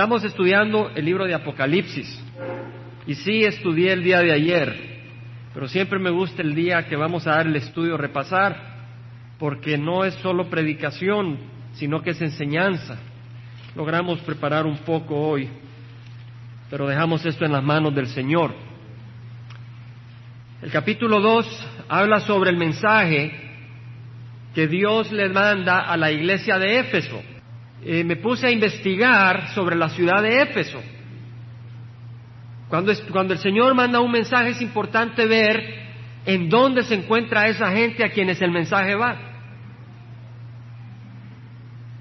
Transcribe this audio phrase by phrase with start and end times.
[0.00, 2.24] Estamos estudiando el libro de Apocalipsis
[3.06, 4.74] y sí estudié el día de ayer,
[5.52, 8.56] pero siempre me gusta el día que vamos a dar el estudio repasar,
[9.38, 11.36] porque no es solo predicación,
[11.74, 12.98] sino que es enseñanza.
[13.76, 15.50] Logramos preparar un poco hoy,
[16.70, 18.54] pero dejamos esto en las manos del Señor.
[20.62, 23.32] El capítulo 2 habla sobre el mensaje
[24.54, 27.20] que Dios le manda a la iglesia de Éfeso.
[27.82, 30.80] Eh, me puse a investigar sobre la ciudad de Éfeso.
[32.68, 35.80] Cuando, cuando el Señor manda un mensaje es importante ver
[36.26, 39.18] en dónde se encuentra esa gente a quienes el mensaje va.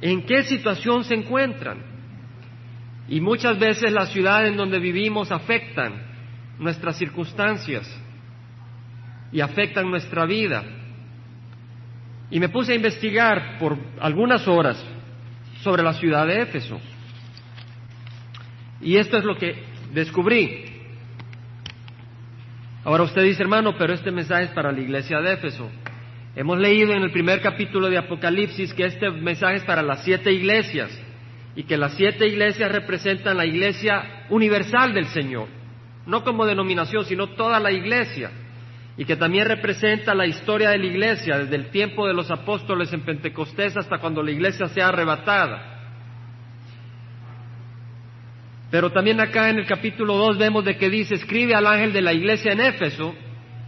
[0.01, 1.79] ¿En qué situación se encuentran?
[3.07, 5.93] Y muchas veces la ciudad en donde vivimos afectan
[6.59, 7.89] nuestras circunstancias
[9.31, 10.63] y afectan nuestra vida.
[12.29, 14.85] Y me puse a investigar por algunas horas
[15.63, 16.79] sobre la ciudad de Éfeso.
[18.81, 19.63] Y esto es lo que
[19.93, 20.65] descubrí.
[22.83, 25.69] Ahora usted dice, hermano, pero este mensaje es para la iglesia de Éfeso.
[26.35, 30.31] Hemos leído en el primer capítulo de Apocalipsis que este mensaje es para las siete
[30.31, 30.89] iglesias
[31.55, 35.47] y que las siete iglesias representan la iglesia universal del Señor,
[36.05, 38.31] no como denominación, sino toda la iglesia
[38.99, 42.91] y que también representa la historia de la iglesia desde el tiempo de los apóstoles
[42.91, 45.77] en Pentecostés hasta cuando la iglesia sea arrebatada.
[48.69, 52.01] Pero también acá en el capítulo 2 vemos de que dice, escribe al ángel de
[52.01, 53.15] la iglesia en Éfeso,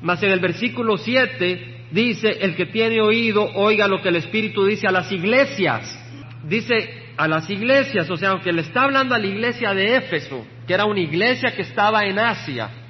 [0.02, 4.66] mas en el versículo 7 dice, el que tiene oído, oiga lo que el Espíritu
[4.66, 5.98] dice a las iglesias.
[6.44, 10.46] Dice a las iglesias, o sea, aunque le está hablando a la iglesia de Éfeso,
[10.68, 12.81] que era una iglesia que estaba en Asia,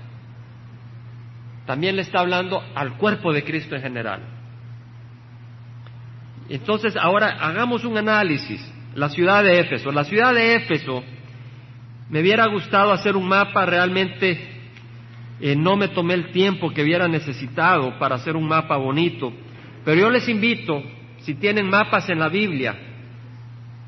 [1.71, 4.19] también le está hablando al cuerpo de Cristo en general.
[6.49, 8.61] Entonces, ahora hagamos un análisis.
[8.93, 9.89] La ciudad de Éfeso.
[9.89, 11.01] La ciudad de Éfeso,
[12.09, 14.37] me hubiera gustado hacer un mapa realmente,
[15.39, 19.31] eh, no me tomé el tiempo que hubiera necesitado para hacer un mapa bonito,
[19.85, 20.83] pero yo les invito,
[21.19, 22.75] si tienen mapas en la Biblia,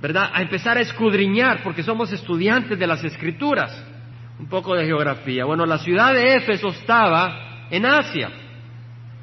[0.01, 3.77] ¿verdad?, a empezar a escudriñar, porque somos estudiantes de las Escrituras,
[4.39, 5.43] un poco de geografía.
[5.43, 8.29] Bueno, la ciudad de Éfeso estaba en Asia,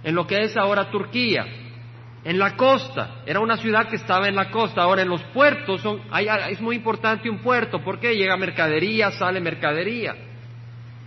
[0.02, 1.46] en lo que es ahora Turquía,
[2.24, 3.22] en la costa.
[3.26, 4.82] Era una ciudad que estaba en la costa.
[4.82, 6.00] Ahora en los puertos son,
[6.50, 10.14] es muy importante un puerto porque llega mercadería, sale mercadería.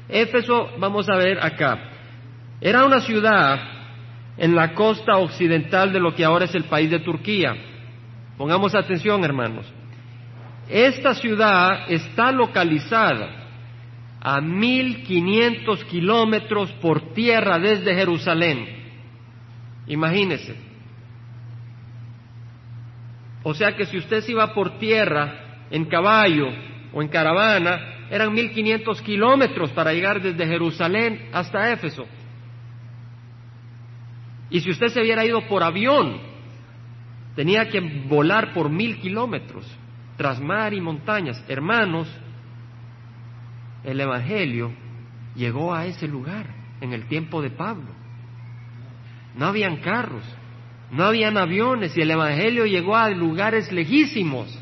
[0.10, 1.80] Éfeso, vamos a ver acá,
[2.60, 3.60] era una ciudad
[4.38, 7.56] en la costa occidental de lo que ahora es el país de Turquía.
[8.38, 9.66] Pongamos atención, hermanos.
[10.70, 13.43] Esta ciudad está localizada
[14.26, 18.66] a 1500 kilómetros por tierra desde Jerusalén.
[19.86, 20.56] Imagínese.
[23.44, 26.48] O sea que si usted se iba por tierra, en caballo
[26.94, 32.06] o en caravana, eran 1500 kilómetros para llegar desde Jerusalén hasta Éfeso.
[34.50, 36.18] Y si usted se hubiera ido por avión,
[37.36, 39.66] tenía que volar por mil kilómetros,
[40.16, 41.44] tras mar y montañas.
[41.50, 42.08] Hermanos,
[43.84, 44.72] el Evangelio
[45.36, 46.48] llegó a ese lugar
[46.82, 47.90] en el tiempo de Pablo.
[49.36, 50.24] No habían carros,
[50.92, 54.60] no habían aviones y el Evangelio llegó a lugares lejísimos,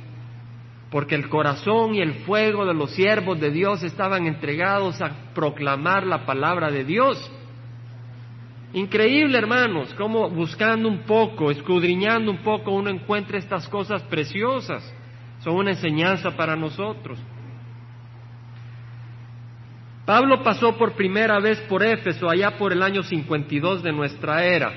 [0.90, 6.06] porque el corazón y el fuego de los siervos de Dios estaban entregados a proclamar
[6.06, 7.32] la palabra de Dios.
[8.74, 14.82] Increíble, hermanos, como buscando un poco, escudriñando un poco, uno encuentra estas cosas preciosas.
[15.40, 17.20] Son una enseñanza para nosotros.
[20.06, 24.74] Pablo pasó por primera vez por Éfeso allá por el año 52 de nuestra era,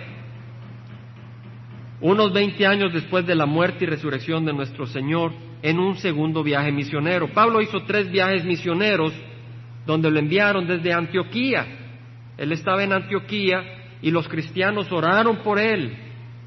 [2.01, 5.33] unos 20 años después de la muerte y resurrección de nuestro Señor,
[5.63, 7.29] en un segundo viaje misionero.
[7.33, 9.15] Pablo hizo tres viajes misioneros
[9.87, 11.67] donde lo enviaron desde Antioquía.
[12.37, 13.63] Él estaba en Antioquía
[14.03, 15.97] y los cristianos oraron por él,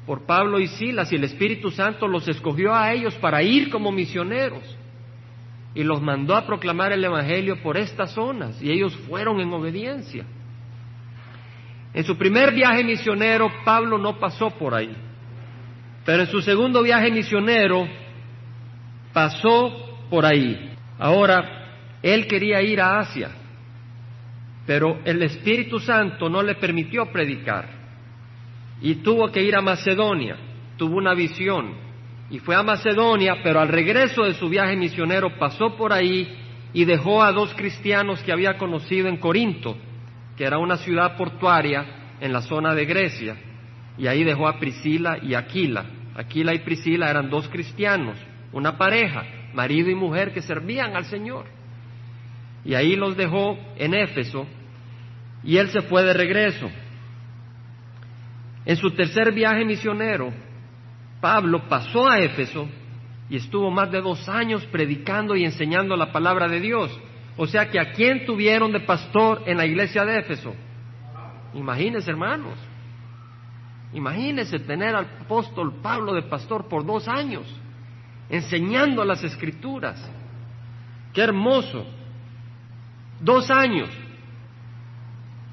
[0.06, 3.90] por Pablo y Silas, y el Espíritu Santo los escogió a ellos para ir como
[3.90, 4.77] misioneros
[5.74, 10.24] y los mandó a proclamar el Evangelio por estas zonas y ellos fueron en obediencia.
[11.94, 14.94] En su primer viaje misionero Pablo no pasó por ahí,
[16.04, 17.86] pero en su segundo viaje misionero
[19.12, 20.74] pasó por ahí.
[20.98, 23.30] Ahora, él quería ir a Asia,
[24.66, 27.68] pero el Espíritu Santo no le permitió predicar
[28.80, 30.36] y tuvo que ir a Macedonia,
[30.76, 31.87] tuvo una visión
[32.30, 36.28] y fue a Macedonia, pero al regreso de su viaje misionero pasó por ahí
[36.72, 39.76] y dejó a dos cristianos que había conocido en Corinto,
[40.36, 43.36] que era una ciudad portuaria en la zona de Grecia,
[43.96, 45.86] y ahí dejó a Priscila y Aquila.
[46.14, 48.18] Aquila y Priscila eran dos cristianos,
[48.52, 51.46] una pareja, marido y mujer que servían al Señor.
[52.64, 54.46] Y ahí los dejó en Éfeso
[55.42, 56.70] y él se fue de regreso.
[58.66, 60.32] En su tercer viaje misionero,
[61.20, 62.68] Pablo pasó a Éfeso
[63.28, 66.98] y estuvo más de dos años predicando y enseñando la palabra de Dios.
[67.36, 70.54] O sea que a quién tuvieron de pastor en la iglesia de Éfeso.
[71.54, 72.54] Imagínense, hermanos.
[73.92, 77.44] Imagínense tener al apóstol Pablo de pastor por dos años,
[78.28, 80.10] enseñando las escrituras.
[81.12, 81.86] Qué hermoso.
[83.20, 83.88] Dos años.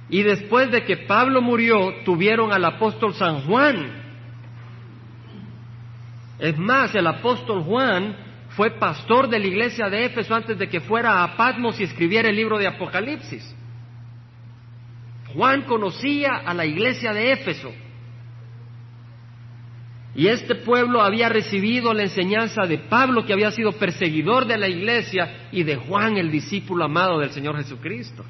[0.10, 4.05] Y después de que Pablo murió, tuvieron al apóstol San Juan.
[6.40, 8.16] Es más, el apóstol Juan
[8.50, 12.30] fue pastor de la iglesia de Éfeso antes de que fuera a Patmos y escribiera
[12.30, 13.56] el libro de Apocalipsis.
[15.34, 17.72] Juan conocía a la iglesia de Éfeso.
[20.16, 24.70] Y este pueblo había recibido la enseñanza de Pablo, que había sido perseguidor de la
[24.70, 28.24] iglesia, y de Juan, el discípulo amado del Señor Jesucristo.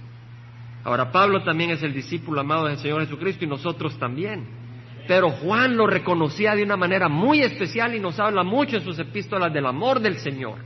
[0.83, 4.64] Ahora, Pablo también es el discípulo amado del Señor Jesucristo y nosotros también.
[5.07, 8.97] Pero Juan lo reconocía de una manera muy especial y nos habla mucho en sus
[8.99, 10.57] epístolas del amor del Señor.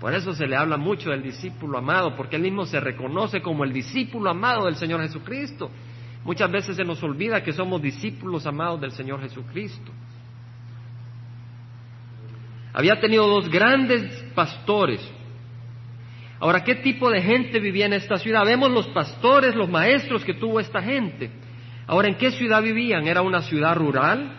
[0.00, 3.64] Por eso se le habla mucho del discípulo amado, porque él mismo se reconoce como
[3.64, 5.70] el discípulo amado del Señor Jesucristo.
[6.24, 9.92] Muchas veces se nos olvida que somos discípulos amados del Señor Jesucristo.
[12.74, 15.00] Había tenido dos grandes pastores,
[16.38, 18.44] Ahora, ¿qué tipo de gente vivía en esta ciudad?
[18.44, 21.30] Vemos los pastores, los maestros que tuvo esta gente.
[21.86, 23.06] Ahora, ¿en qué ciudad vivían?
[23.06, 24.32] ¿Era una ciudad rural?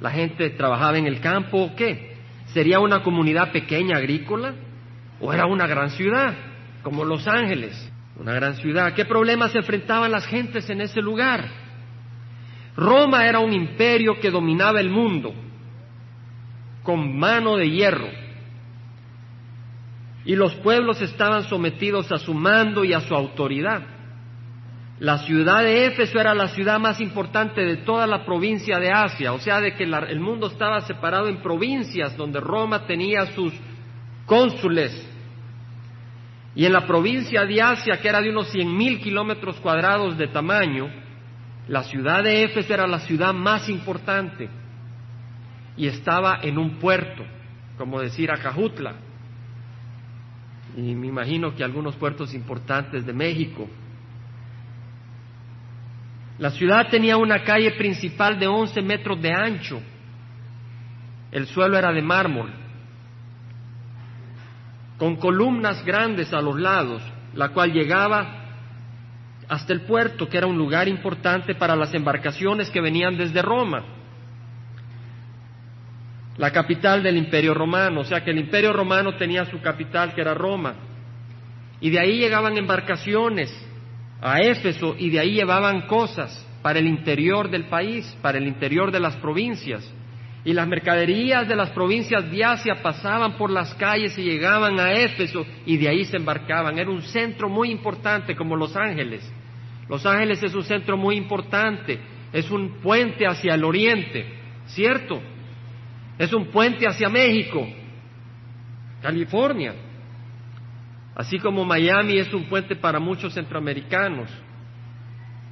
[0.00, 2.16] ¿La gente trabajaba en el campo o qué?
[2.46, 4.54] ¿Sería una comunidad pequeña agrícola?
[5.20, 6.34] ¿O era una gran ciudad,
[6.82, 7.90] como Los Ángeles?
[8.18, 8.94] Una gran ciudad.
[8.94, 11.48] ¿Qué problemas enfrentaban las gentes en ese lugar?
[12.76, 15.32] Roma era un imperio que dominaba el mundo
[16.82, 18.08] con mano de hierro
[20.24, 23.82] y los pueblos estaban sometidos a su mando y a su autoridad.
[25.00, 29.32] La ciudad de Éfeso era la ciudad más importante de toda la provincia de Asia,
[29.32, 33.52] o sea, de que el mundo estaba separado en provincias donde Roma tenía sus
[34.24, 35.10] cónsules.
[36.54, 40.28] Y en la provincia de Asia, que era de unos cien mil kilómetros cuadrados de
[40.28, 40.88] tamaño,
[41.66, 44.48] la ciudad de Éfeso era la ciudad más importante
[45.76, 47.24] y estaba en un puerto,
[47.76, 48.94] como decir Acajutla
[50.76, 53.68] y me imagino que algunos puertos importantes de México.
[56.38, 59.80] La ciudad tenía una calle principal de 11 metros de ancho.
[61.30, 62.52] El suelo era de mármol,
[64.98, 67.02] con columnas grandes a los lados,
[67.34, 68.42] la cual llegaba
[69.48, 73.84] hasta el puerto, que era un lugar importante para las embarcaciones que venían desde Roma
[76.36, 80.20] la capital del imperio romano, o sea que el imperio romano tenía su capital que
[80.20, 80.74] era Roma.
[81.80, 83.50] Y de ahí llegaban embarcaciones
[84.20, 88.90] a Éfeso y de ahí llevaban cosas para el interior del país, para el interior
[88.90, 89.88] de las provincias.
[90.46, 94.92] Y las mercaderías de las provincias de Asia pasaban por las calles y llegaban a
[94.92, 96.78] Éfeso y de ahí se embarcaban.
[96.78, 99.30] Era un centro muy importante como Los Ángeles.
[99.88, 101.98] Los Ángeles es un centro muy importante,
[102.32, 104.26] es un puente hacia el oriente,
[104.66, 105.20] ¿cierto?
[106.18, 107.66] Es un puente hacia México,
[109.02, 109.74] California.
[111.14, 114.28] Así como Miami es un puente para muchos centroamericanos,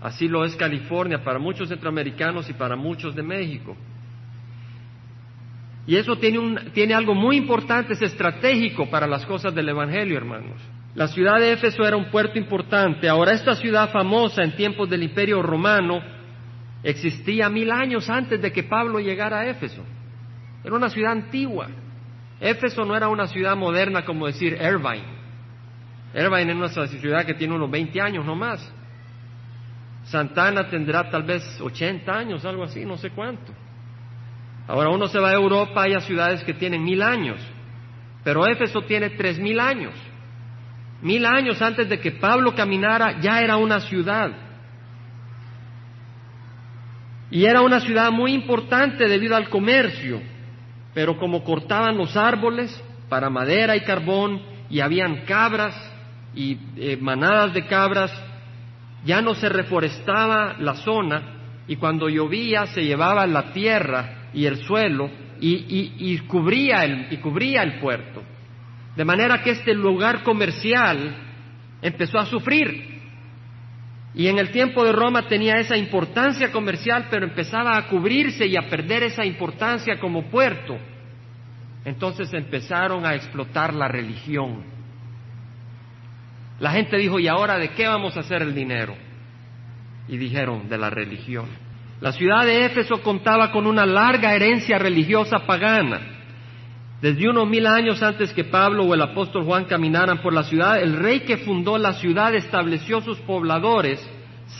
[0.00, 3.76] así lo es California para muchos centroamericanos y para muchos de México.
[5.87, 6.59] Y eso tiene, un,
[6.95, 10.61] algo muy importante, es estratégico para las cosas del Evangelio, hermanos.
[10.95, 13.09] La ciudad de Éfeso era un puerto importante.
[13.09, 16.00] Ahora, esta ciudad famosa en tiempos del Imperio Romano
[16.83, 19.83] existía mil años antes de que Pablo llegara a Éfeso.
[20.62, 21.69] Era una ciudad antigua.
[22.40, 25.22] Éfeso no era una ciudad moderna como decir Irvine.
[26.14, 28.61] Irvine es una ciudad que tiene unos 20 años no más.
[30.04, 33.52] Santana tendrá tal vez 80 años, algo así, no sé cuánto.
[34.69, 37.38] Ahora uno se va a Europa, hay ciudades que tienen mil años,
[38.23, 39.95] pero Éfeso tiene tres mil años.
[41.00, 44.31] Mil años antes de que Pablo caminara ya era una ciudad.
[47.31, 50.21] Y era una ciudad muy importante debido al comercio.
[50.95, 55.75] Pero como cortaban los árboles para madera y carbón y habían cabras
[56.35, 58.12] y eh, manadas de cabras,
[59.05, 61.23] ya no se reforestaba la zona
[61.67, 65.11] y cuando llovía se llevaba la tierra y el suelo
[65.41, 68.23] y, cubría el, y cubría el puerto.
[68.97, 71.17] De manera que este lugar comercial
[71.81, 72.93] empezó a sufrir.
[74.15, 78.57] Y en el tiempo de Roma tenía esa importancia comercial, pero empezaba a cubrirse y
[78.57, 80.79] a perder esa importancia como puerto.
[81.85, 84.72] entonces empezaron a explotar la religión.
[86.62, 88.95] La gente dijo, ¿y ahora de qué vamos a hacer el dinero?
[90.07, 91.47] Y dijeron, de la religión.
[92.00, 96.00] La ciudad de Éfeso contaba con una larga herencia religiosa pagana.
[97.00, 100.81] Desde unos mil años antes que Pablo o el apóstol Juan caminaran por la ciudad,
[100.81, 104.00] el rey que fundó la ciudad estableció sus pobladores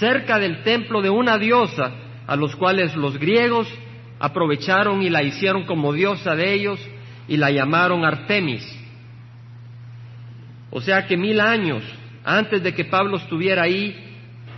[0.01, 1.93] cerca del templo de una diosa,
[2.27, 3.73] a los cuales los griegos
[4.19, 6.81] aprovecharon y la hicieron como diosa de ellos
[7.29, 8.82] y la llamaron Artemis.
[10.73, 11.85] O sea que mil años
[12.25, 13.95] antes de que Pablo estuviera ahí,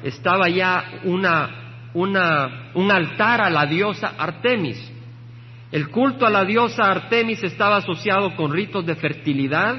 [0.02, 4.92] estaba ya una, una, un altar a la diosa Artemis.
[5.72, 9.76] El culto a la diosa Artemis estaba asociado con ritos de fertilidad,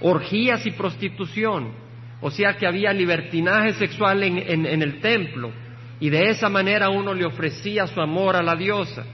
[0.00, 1.72] orgías y prostitución.
[2.20, 5.52] O sea que había libertinaje sexual en, en el templo
[6.00, 9.04] y de esa manera uno le ofrecía su amor a la diosa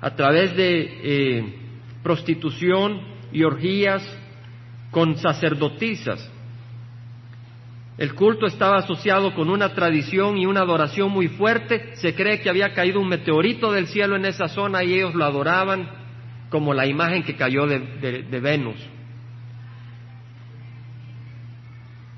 [0.00, 1.54] a través de eh,
[2.02, 3.00] prostitución
[3.32, 4.02] y orgías
[4.90, 6.30] con sacerdotisas.
[7.98, 11.96] El culto estaba asociado con una tradición y una adoración muy fuerte.
[11.96, 15.24] Se cree que había caído un meteorito del cielo en esa zona y ellos lo
[15.24, 15.88] adoraban
[16.48, 18.76] como la imagen que cayó de, Venus.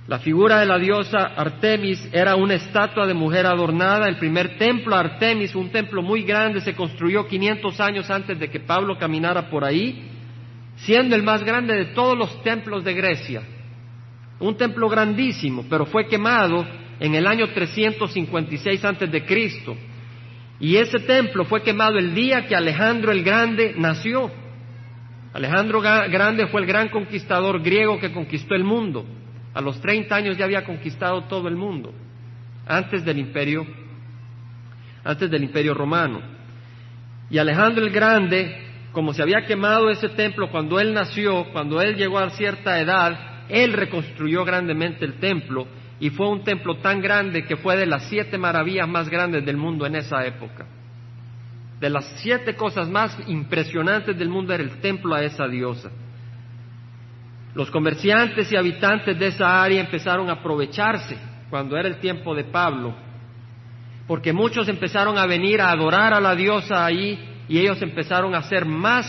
[0.06, 4.06] La figura de la diosa Artemis era una estatua de mujer adornada.
[4.06, 8.60] El primer templo Artemis, un templo muy grande, se construyó 500 años antes de que
[8.60, 10.09] Pablo caminara por ahí,
[10.84, 13.42] siendo el más grande de todos los templos de Grecia.
[14.38, 16.66] Un templo grandísimo, pero fue quemado
[16.98, 19.76] en el año 356 antes de Cristo.
[20.58, 24.30] Y ese templo fue quemado el día que Alejandro el Grande nació.
[25.32, 29.06] Alejandro Grande fue el gran conquistador griego que conquistó el mundo.
[29.54, 31.92] A los 30 años ya había conquistado todo el mundo,
[32.66, 33.66] antes del imperio,
[35.02, 36.20] antes del imperio romano.
[37.30, 41.96] Y Alejandro el Grande, como se había quemado ese templo cuando él nació, cuando él
[41.96, 45.66] llegó a cierta edad, él reconstruyó grandemente el templo
[46.00, 49.56] y fue un templo tan grande que fue de las siete maravillas más grandes del
[49.56, 50.66] mundo en esa época.
[51.78, 55.90] De las siete cosas más impresionantes del mundo era el templo a esa diosa.
[57.54, 61.16] Los comerciantes y habitantes de esa área empezaron a aprovecharse
[61.48, 62.94] cuando era el tiempo de Pablo,
[64.06, 68.44] porque muchos empezaron a venir a adorar a la diosa ahí y ellos empezaron a
[68.44, 69.04] ser más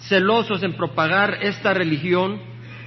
[0.00, 2.38] celosos en propagar esta religión.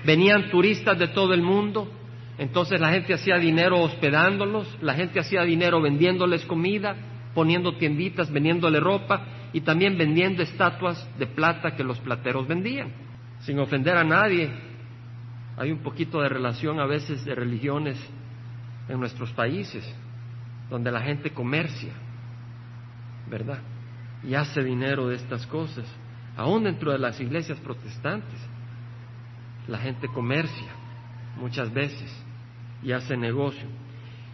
[0.06, 1.92] Venían turistas de todo el mundo,
[2.38, 6.96] entonces la gente hacía dinero hospedándolos, la gente hacía dinero vendiéndoles comida,
[7.34, 12.92] poniendo tienditas, vendiéndole ropa y también vendiendo estatuas de plata que los plateros vendían,
[13.39, 14.51] sin ofender a nadie.
[15.58, 17.98] Hay un poquito de relación a veces de religiones
[18.88, 19.84] en nuestros países,
[20.70, 21.94] donde la gente comercia,
[23.27, 23.58] ¿verdad?
[24.27, 25.86] Y hace dinero de estas cosas.
[26.36, 28.39] Aún dentro de las iglesias protestantes,
[29.67, 30.67] la gente comercia
[31.38, 32.12] muchas veces
[32.84, 33.67] y hace negocio.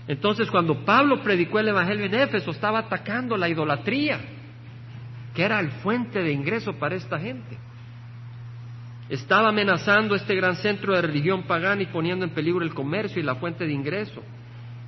[0.07, 4.19] Entonces, cuando Pablo predicó el Evangelio en Éfeso, estaba atacando la idolatría,
[5.33, 7.57] que era el fuente de ingreso para esta gente
[9.12, 13.25] estaba amenazando este gran centro de religión pagana y poniendo en peligro el comercio y
[13.25, 14.24] la fuente de ingreso.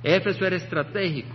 [0.02, 1.34] Éfeso era estratégico.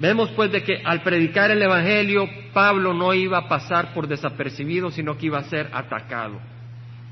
[0.00, 4.90] Vemos pues de que al predicar el Evangelio, Pablo no iba a pasar por desapercibido,
[4.90, 6.38] sino que iba a ser atacado.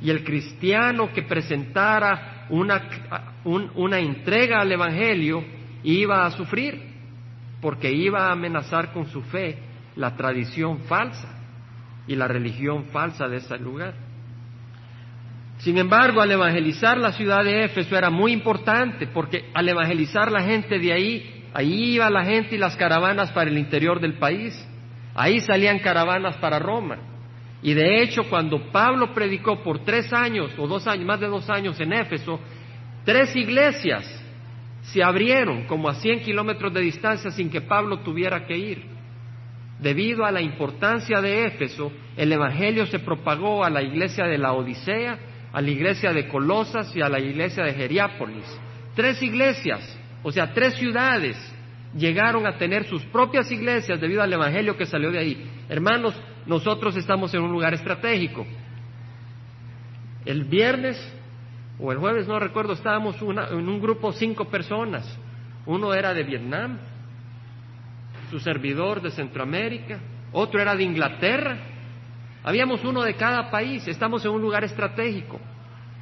[0.00, 2.82] Y el cristiano que presentara una,
[3.74, 5.44] una entrega al Evangelio
[5.82, 6.80] iba a sufrir,
[7.60, 9.58] porque iba a amenazar con su fe
[9.96, 11.36] la tradición falsa
[12.06, 13.94] y la religión falsa de ese lugar.
[15.58, 20.42] Sin embargo, al evangelizar la ciudad de Éfeso era muy importante, porque al evangelizar la
[20.42, 24.54] gente de ahí, ahí iba la gente y las caravanas para el interior del país.
[25.14, 26.98] Ahí salían caravanas para Roma.
[27.62, 31.48] Y de hecho, cuando Pablo predicó por tres años o dos años, más de dos
[31.48, 32.38] años en Éfeso,
[33.06, 34.04] tres iglesias
[34.82, 38.84] se abrieron como a 100 kilómetros de distancia sin que Pablo tuviera que ir.
[39.80, 44.52] Debido a la importancia de Éfeso, el Evangelio se propagó a la iglesia de la
[44.52, 45.18] Odisea,
[45.54, 48.44] a la iglesia de Colosas y a la iglesia de Geriápolis.
[48.94, 49.95] Tres iglesias,
[50.26, 51.36] o sea, tres ciudades,
[51.96, 55.50] llegaron a tener sus propias iglesias debido al Evangelio que salió de ahí.
[55.68, 58.44] Hermanos, nosotros estamos en un lugar estratégico.
[60.24, 60.96] El viernes
[61.78, 65.06] o el jueves, no recuerdo, estábamos en un grupo cinco personas.
[65.64, 66.80] Uno era de Vietnam,
[68.28, 70.00] su servidor de Centroamérica,
[70.32, 71.56] otro era de Inglaterra.
[72.42, 75.38] Habíamos uno de cada país, estamos en un lugar estratégico.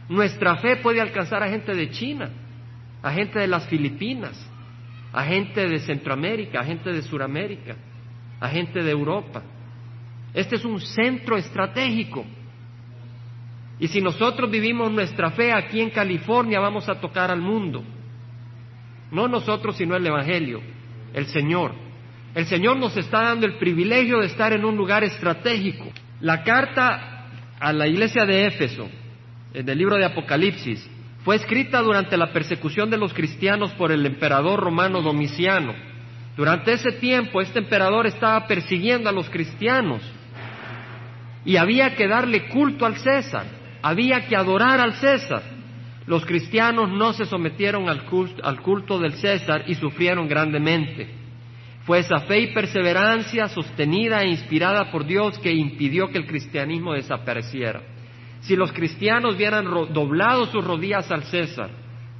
[0.08, 2.30] Nuestra fe puede alcanzar a gente de China,
[3.04, 4.34] a gente de las Filipinas,
[5.12, 7.76] a gente de Centroamérica, a gente de Suramérica,
[8.40, 9.42] a gente de Europa.
[10.32, 12.24] Este es un centro estratégico.
[13.78, 17.84] Y si nosotros vivimos nuestra fe aquí en California, vamos a tocar al mundo.
[19.10, 20.62] No nosotros, sino el Evangelio,
[21.12, 21.74] el Señor.
[22.34, 25.92] El Señor nos está dando el privilegio de estar en un lugar estratégico.
[26.22, 27.28] La carta
[27.60, 28.88] a la iglesia de Éfeso,
[29.52, 30.88] en el libro de Apocalipsis,
[31.24, 35.74] fue escrita durante la persecución de los cristianos por el emperador romano Domiciano.
[36.36, 40.02] Durante ese tiempo este emperador estaba persiguiendo a los cristianos
[41.46, 43.46] y había que darle culto al César,
[43.80, 45.42] había que adorar al César.
[46.06, 51.08] Los cristianos no se sometieron al culto, al culto del César y sufrieron grandemente.
[51.84, 56.92] Fue esa fe y perseverancia sostenida e inspirada por Dios que impidió que el cristianismo
[56.92, 57.93] desapareciera.
[58.44, 61.70] Si los cristianos hubieran doblado sus rodillas al César,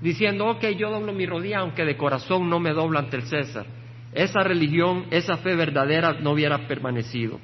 [0.00, 3.66] diciendo, ok, yo doblo mi rodilla aunque de corazón no me doblo ante el César,
[4.12, 7.38] esa religión, esa fe verdadera no hubiera permanecido.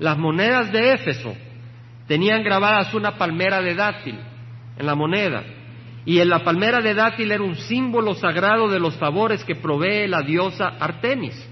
[0.00, 1.36] Las monedas de Éfeso
[2.08, 4.18] tenían grabadas una palmera de dátil
[4.76, 5.44] en la moneda,
[6.04, 10.08] y en la palmera de dátil era un símbolo sagrado de los favores que provee
[10.08, 11.48] la diosa Artemis.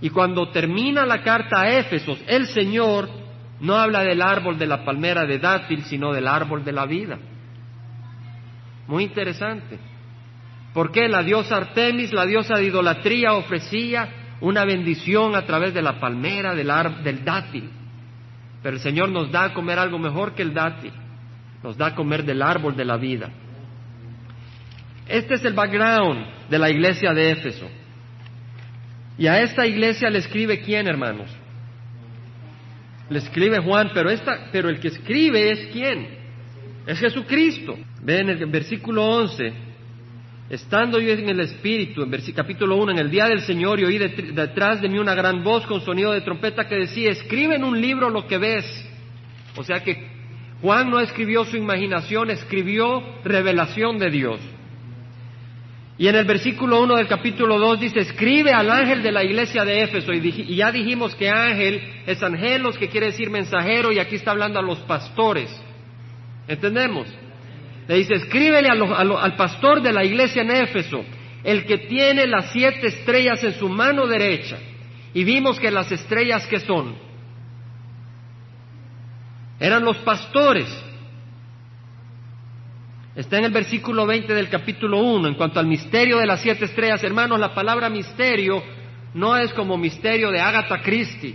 [0.00, 3.19] Y cuando termina la carta a Éfesos, el Señor
[3.60, 7.18] no habla del árbol de la palmera de dátil, sino del árbol de la vida.
[8.86, 9.78] Muy interesante.
[10.72, 14.08] Porque la diosa Artemis, la diosa de idolatría, ofrecía
[14.40, 16.70] una bendición a través de la palmera del,
[17.04, 17.70] del dátil.
[18.62, 20.92] Pero el Señor nos da a comer algo mejor que el dátil.
[21.62, 23.28] Nos da a comer del árbol de la vida.
[25.06, 27.68] Este es el background de la iglesia de Éfeso.
[29.18, 31.30] Y a esta iglesia le escribe quién, hermanos?
[33.10, 36.08] Le escribe Juan, pero, esta, pero el que escribe es quién?
[36.86, 37.76] Es Jesucristo.
[38.02, 39.52] Ven en el versículo 11.
[40.48, 43.98] Estando yo en el Espíritu, en capítulo 1, en el día del Señor, y oí
[43.98, 47.80] detrás de mí una gran voz con sonido de trompeta que decía, escribe en un
[47.80, 48.88] libro lo que ves.
[49.56, 50.08] O sea que
[50.62, 54.40] Juan no escribió su imaginación, escribió revelación de Dios.
[56.00, 59.66] Y en el versículo 1 del capítulo 2 dice, escribe al ángel de la iglesia
[59.66, 60.14] de Éfeso.
[60.14, 64.58] Y, ya dijimos que ángel es angelos, que quiere decir mensajero, y aquí está hablando
[64.58, 65.54] a los pastores.
[66.48, 67.06] ¿Entendemos?
[67.86, 71.04] Le dice, escríbele al pastor de la iglesia en Éfeso,
[71.44, 74.56] el que tiene las siete estrellas en su mano derecha.
[75.12, 76.94] Y vimos que las estrellas que son
[79.58, 80.66] eran los pastores
[83.14, 85.28] Está en el versículo 20 del capítulo 1.
[85.28, 88.62] En cuanto al misterio de las siete estrellas, hermanos, la palabra misterio
[89.14, 91.34] no es como misterio de Agatha Christie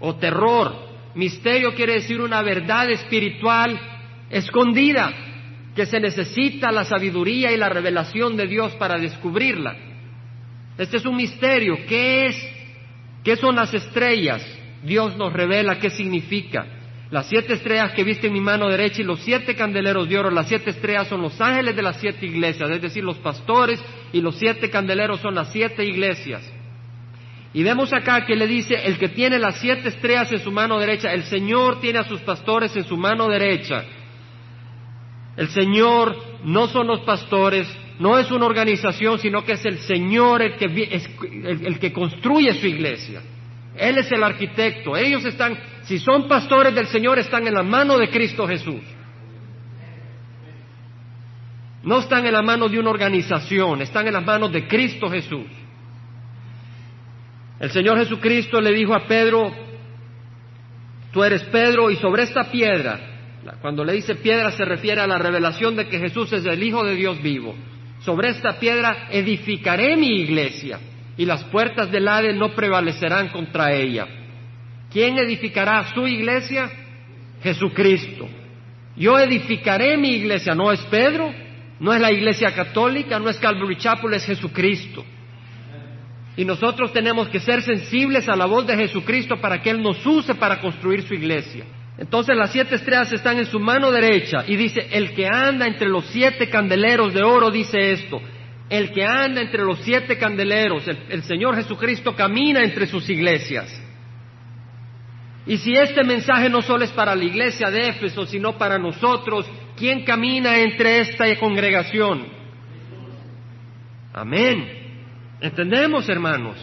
[0.00, 0.74] o terror.
[1.14, 3.78] Misterio quiere decir una verdad espiritual
[4.30, 5.12] escondida,
[5.76, 9.76] que se necesita la sabiduría y la revelación de Dios para descubrirla.
[10.76, 11.78] Este es un misterio.
[11.86, 12.52] ¿Qué es?
[13.22, 14.44] ¿Qué son las estrellas?
[14.82, 16.66] Dios nos revela qué significa.
[17.10, 20.30] Las siete estrellas que viste en mi mano derecha y los siete candeleros de oro,
[20.30, 23.80] las siete estrellas son los ángeles de las siete iglesias, es decir, los pastores
[24.12, 26.42] y los siete candeleros son las siete iglesias.
[27.54, 30.78] Y vemos acá que le dice, el que tiene las siete estrellas en su mano
[30.80, 33.84] derecha, el Señor tiene a sus pastores en su mano derecha.
[35.36, 37.68] El Señor no son los pastores,
[38.00, 42.66] no es una organización, sino que es el Señor el que, el que construye su
[42.66, 43.22] iglesia.
[43.76, 44.96] Él es el arquitecto.
[44.96, 48.82] Ellos están, si son pastores del Señor, están en la mano de Cristo Jesús.
[51.84, 55.46] No están en la mano de una organización, están en las manos de Cristo Jesús.
[57.60, 59.54] El Señor Jesucristo le dijo a Pedro,
[61.12, 62.98] tú eres Pedro y sobre esta piedra,
[63.60, 66.84] cuando le dice piedra se refiere a la revelación de que Jesús es el Hijo
[66.84, 67.54] de Dios vivo,
[68.00, 70.80] sobre esta piedra edificaré mi iglesia
[71.16, 74.25] y las puertas del Hades no prevalecerán contra ella.
[74.92, 76.70] ¿Quién edificará su iglesia?
[77.42, 78.28] Jesucristo.
[78.96, 81.32] Yo edificaré mi iglesia, no es Pedro,
[81.78, 85.04] no es la iglesia católica, no es Calvary Chapel, es Jesucristo.
[86.36, 90.04] Y nosotros tenemos que ser sensibles a la voz de Jesucristo para que Él nos
[90.04, 91.64] use para construir su iglesia.
[91.98, 95.88] Entonces las siete estrellas están en su mano derecha y dice, el que anda entre
[95.88, 98.20] los siete candeleros de oro dice esto,
[98.68, 103.82] el que anda entre los siete candeleros, el, Señor Jesucristo camina entre sus iglesias.
[105.46, 109.46] Y si este mensaje no solo es para la iglesia de Éfeso, sino para nosotros,
[109.76, 112.26] ¿quién camina entre esta congregación?
[114.12, 114.68] Amén.
[115.40, 116.56] ¿Entendemos, hermanos?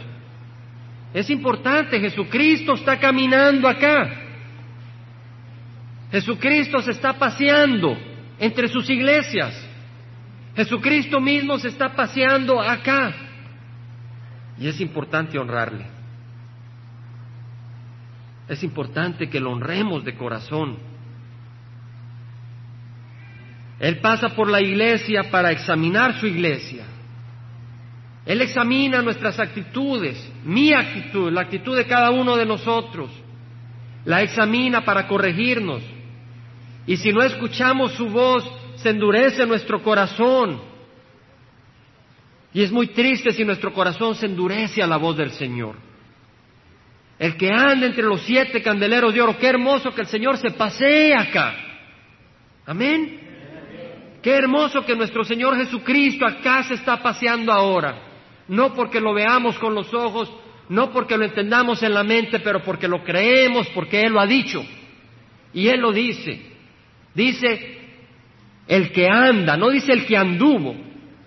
[1.13, 4.10] Es importante, Jesucristo está caminando acá.
[6.12, 7.98] Jesucristo se está paseando
[8.38, 9.69] entre sus iglesias.
[10.56, 13.13] Jesucristo mismo se está paseando acá.
[14.60, 15.86] Y es importante honrarle.
[18.47, 20.77] Es importante que lo honremos de corazón.
[23.79, 26.86] Él pasa por la iglesia para examinar su iglesia.
[28.25, 33.12] Él examina nuestras actitudes, mi actitud, la actitud de cada uno de nosotros.
[34.06, 35.82] La examina para corregirnos.
[36.86, 40.62] Y si no escuchamos su voz, se endurece nuestro corazón.
[42.53, 45.75] Y es muy triste si nuestro corazón se endurece a la voz del Señor.
[47.19, 50.52] El que anda entre los siete candeleros de oro, qué hermoso que el Señor se
[50.52, 51.56] pasee acá.
[52.65, 53.19] Amén.
[54.21, 57.95] Qué hermoso que nuestro Señor Jesucristo acá se está paseando ahora.
[58.47, 60.32] No porque lo veamos con los ojos,
[60.69, 64.26] no porque lo entendamos en la mente, pero porque lo creemos, porque Él lo ha
[64.26, 64.65] dicho.
[65.54, 66.41] Y Él lo dice.
[67.13, 67.80] Dice,
[68.67, 70.76] el que anda, no dice el que anduvo,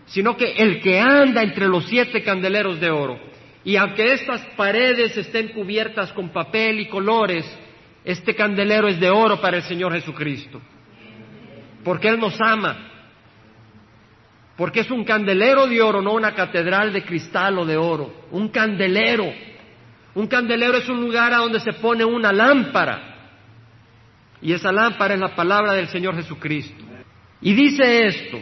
[0.06, 3.20] sino que el que anda entre los siete candeleros de oro.
[3.66, 7.44] Y aunque estas paredes estén cubiertas con papel y colores,
[8.04, 10.62] este candelero es de oro para el Señor Jesucristo.
[11.82, 12.92] Porque Él nos ama.
[14.56, 18.28] Porque es un candelero de oro, no una catedral de cristal o de oro.
[18.30, 19.32] Un candelero.
[20.14, 23.32] Un candelero es un lugar a donde se pone una lámpara.
[24.42, 26.84] Y esa lámpara es la palabra del Señor Jesucristo.
[27.40, 28.38] Y dice esto,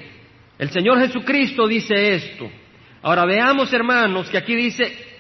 [0.59, 2.51] el Señor Jesucristo dice esto.
[3.01, 5.14] Ahora veamos, hermanos, que aquí dice,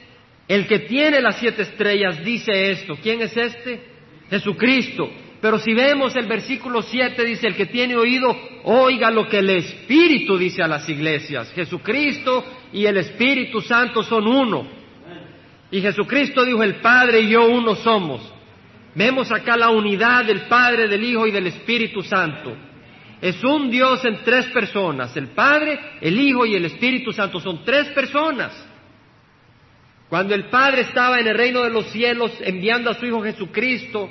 [0.47, 2.97] el que tiene las siete estrellas dice esto.
[3.03, 3.81] ¿Quién es este?
[4.29, 5.11] Jesucristo.
[5.41, 9.51] Pero si vemos el versículo 7 dice, el que tiene oído, oiga lo que el
[9.51, 11.53] Espíritu dice a las iglesias.
[11.55, 14.67] Jesucristo y el Espíritu Santo son uno.
[15.71, 18.33] Y Jesucristo dijo, el Padre y yo uno somos.
[18.95, 22.57] Vemos acá la unidad del Padre, del Hijo y del Espíritu Santo.
[23.21, 25.15] Es un Dios en tres personas.
[25.17, 28.64] El Padre, el Hijo y el Espíritu Santo son tres personas.
[30.09, 34.11] Cuando el Padre estaba en el reino de los cielos enviando a su Hijo Jesucristo,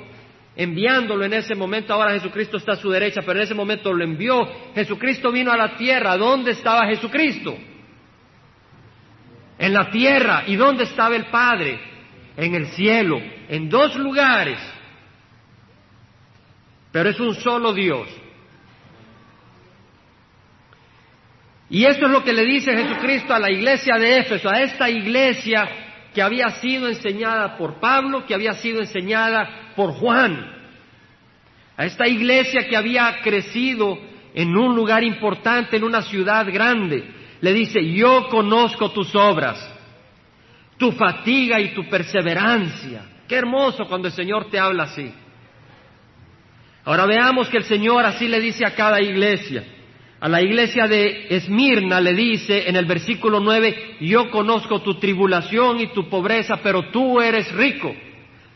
[0.56, 4.04] enviándolo en ese momento, ahora Jesucristo está a su derecha, pero en ese momento lo
[4.04, 6.16] envió, Jesucristo vino a la tierra.
[6.16, 7.56] ¿Dónde estaba Jesucristo?
[9.58, 10.44] En la tierra.
[10.46, 11.78] ¿Y dónde estaba el Padre?
[12.36, 14.58] En el cielo, en dos lugares.
[16.90, 18.08] Pero es un solo Dios.
[21.70, 24.90] Y eso es lo que le dice Jesucristo a la iglesia de Éfeso, a esta
[24.90, 25.83] iglesia
[26.14, 30.52] que había sido enseñada por Pablo, que había sido enseñada por Juan,
[31.76, 33.98] a esta iglesia que había crecido
[34.32, 37.04] en un lugar importante, en una ciudad grande.
[37.40, 39.58] Le dice, yo conozco tus obras,
[40.78, 43.02] tu fatiga y tu perseverancia.
[43.26, 45.12] Qué hermoso cuando el Señor te habla así.
[46.84, 49.64] Ahora veamos que el Señor así le dice a cada iglesia.
[50.24, 55.80] A la iglesia de Esmirna le dice en el versículo 9, yo conozco tu tribulación
[55.80, 57.94] y tu pobreza, pero tú eres rico.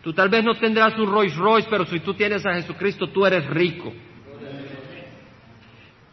[0.03, 3.27] Tú tal vez no tendrás un Rolls Royce, pero si tú tienes a Jesucristo, tú
[3.27, 3.93] eres rico.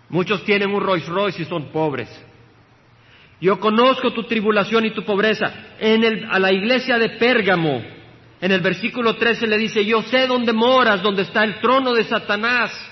[0.09, 2.09] Muchos tienen un Rolls Royce y son pobres.
[3.39, 5.45] Yo conozco tu tribulación y tu pobreza.
[5.79, 7.81] En el, a la iglesia de Pérgamo,
[8.41, 12.03] en el versículo 13 le dice, yo sé dónde moras, donde está el trono de
[12.03, 12.91] Satanás.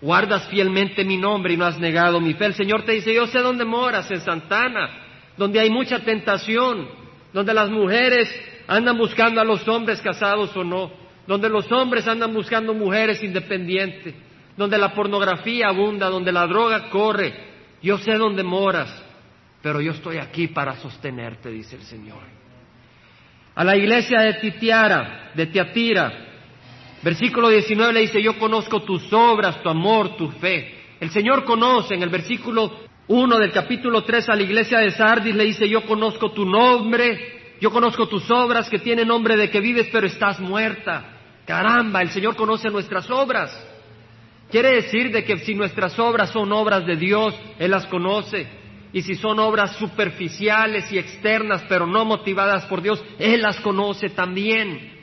[0.00, 2.46] Guardas fielmente mi nombre y no has negado mi fe.
[2.46, 4.90] El Señor te dice, yo sé dónde moras, en Santana,
[5.36, 6.88] donde hay mucha tentación,
[7.32, 8.28] donde las mujeres
[8.68, 10.92] andan buscando a los hombres casados o no,
[11.26, 14.14] donde los hombres andan buscando mujeres independientes,
[14.56, 17.48] donde la pornografía abunda, donde la droga corre.
[17.82, 19.04] Yo sé dónde moras,
[19.62, 22.22] pero yo estoy aquí para sostenerte, dice el Señor.
[23.54, 26.27] A la iglesia de Titiara, de Tiatira,
[27.02, 30.74] Versículo 19 le dice, yo conozco tus obras, tu amor, tu fe.
[31.00, 32.72] El Señor conoce, en el versículo
[33.06, 37.54] 1 del capítulo 3 a la iglesia de Sardis le dice, yo conozco tu nombre,
[37.60, 41.18] yo conozco tus obras que tienen nombre de que vives pero estás muerta.
[41.46, 43.50] Caramba, el Señor conoce nuestras obras.
[44.50, 48.46] Quiere decir de que si nuestras obras son obras de Dios, Él las conoce.
[48.92, 54.10] Y si son obras superficiales y externas, pero no motivadas por Dios, Él las conoce
[54.10, 54.97] también.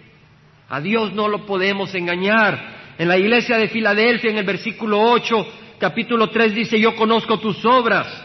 [0.69, 2.95] A Dios no lo podemos engañar.
[2.97, 5.47] En la iglesia de Filadelfia, en el versículo 8,
[5.79, 8.23] capítulo 3 dice, yo conozco tus obras.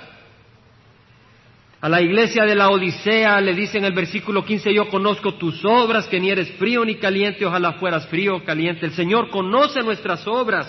[1.83, 5.65] A la iglesia de la Odisea le dice en el versículo 15, yo conozco tus
[5.65, 8.87] obras, que ni eres frío ni caliente, ojalá fueras frío o caliente.
[8.87, 10.67] El Señor conoce nuestras obras.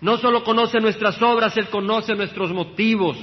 [0.00, 3.16] No solo conoce nuestras obras, Él conoce nuestros motivos.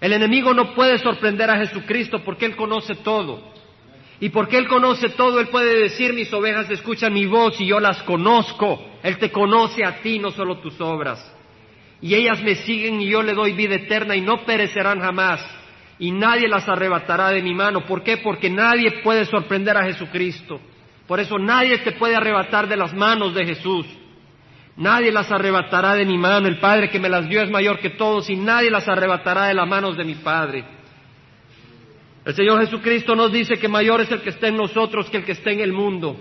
[0.00, 3.57] El enemigo no puede sorprender a Jesucristo porque Él conoce todo.
[4.20, 7.78] Y porque Él conoce todo, Él puede decir, mis ovejas escuchan mi voz y yo
[7.78, 8.84] las conozco.
[9.02, 11.34] Él te conoce a ti, no solo tus obras.
[12.00, 15.44] Y ellas me siguen y yo le doy vida eterna y no perecerán jamás.
[16.00, 17.84] Y nadie las arrebatará de mi mano.
[17.86, 18.18] ¿Por qué?
[18.18, 20.60] Porque nadie puede sorprender a Jesucristo.
[21.06, 23.86] Por eso nadie te puede arrebatar de las manos de Jesús.
[24.76, 26.46] Nadie las arrebatará de mi mano.
[26.46, 29.54] El Padre que me las dio es mayor que todos y nadie las arrebatará de
[29.54, 30.64] las manos de mi Padre.
[32.28, 35.24] El Señor Jesucristo nos dice que mayor es el que está en nosotros que el
[35.24, 36.14] que está en el mundo.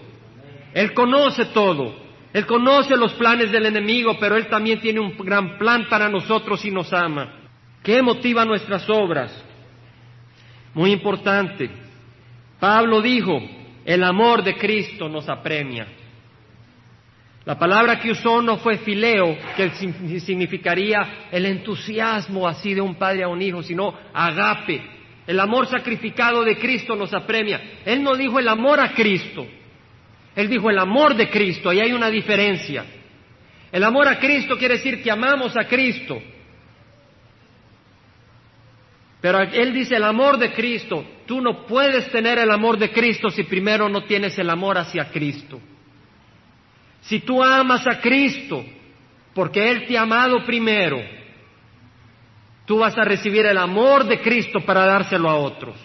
[0.74, 1.94] Él conoce todo.
[2.32, 6.64] Él conoce los planes del enemigo, pero Él también tiene un gran plan para nosotros
[6.64, 7.50] y nos ama.
[7.84, 9.44] ¿Qué motiva nuestras obras?
[10.74, 11.70] Muy importante.
[12.58, 13.42] Pablo dijo,
[13.84, 15.88] el amor de Cristo nos apremia.
[17.44, 19.72] La palabra que usó no fue fileo, que
[20.22, 24.96] significaría el entusiasmo así de un padre a un hijo, sino agape.
[25.28, 27.82] El amor sacrificado de Cristo nos apremia.
[27.86, 29.46] Él no dijo el amor a Cristo,
[30.36, 32.86] él dijo el amor de Cristo, y hay una diferencia.
[33.72, 36.22] El amor a Cristo quiere decir que amamos a Cristo.
[39.20, 41.06] Pero él dice el amor de Cristo.
[41.26, 45.10] Tú no puedes tener el amor de Cristo si primero no tienes el amor hacia
[45.10, 45.60] Cristo.
[47.02, 48.64] Si tú amas a Cristo,
[49.34, 51.00] porque Él te ha amado primero,
[52.68, 55.76] tú vas a recibir el amor de Cristo para dárselo a otros.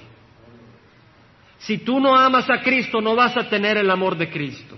[1.59, 4.77] Si tú no amas a Cristo, no vas a tener el amor de Cristo.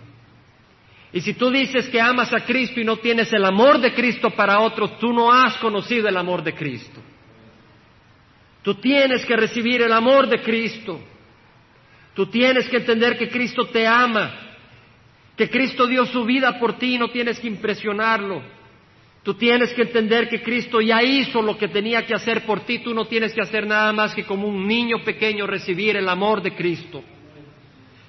[1.14, 4.30] Y si tú dices que amas a Cristo y no tienes el amor de Cristo
[4.30, 7.00] para otros, tú no has conocido el amor de Cristo.
[8.62, 11.00] Tú tienes que recibir el amor de Cristo.
[12.12, 14.30] Tú tienes que entender que Cristo te ama,
[15.36, 18.42] que Cristo dio su vida por ti y no tienes que impresionarlo.
[19.24, 22.80] Tú tienes que entender que Cristo ya hizo lo que tenía que hacer por ti,
[22.80, 26.42] tú no tienes que hacer nada más que como un niño pequeño recibir el amor
[26.42, 27.02] de Cristo.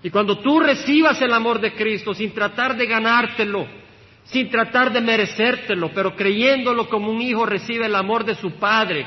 [0.04, 3.66] Y cuando tú recibas el amor de Cristo sin tratar de ganártelo,
[4.26, 9.06] sin tratar de merecértelo, pero creyéndolo como un hijo recibe el amor de su Padre,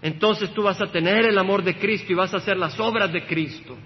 [0.00, 3.12] entonces tú vas a tener el amor de Cristo y vas a hacer las obras
[3.12, 3.76] de Cristo.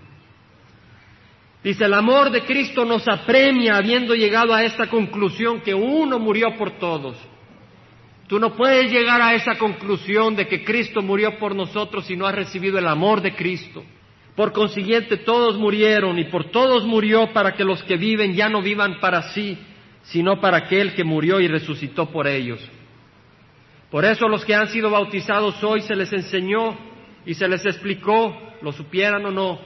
[1.62, 6.56] Dice, el amor de Cristo nos apremia habiendo llegado a esta conclusión que uno murió
[6.56, 7.16] por todos.
[8.28, 12.26] Tú no puedes llegar a esa conclusión de que Cristo murió por nosotros si no
[12.26, 13.82] has recibido el amor de Cristo.
[14.36, 18.62] Por consiguiente, todos murieron y por todos murió para que los que viven ya no
[18.62, 19.58] vivan para sí,
[20.02, 22.60] sino para aquel que murió y resucitó por ellos.
[23.90, 26.76] Por eso los que han sido bautizados hoy se les enseñó
[27.26, 29.58] y se les explicó, lo supieran o no,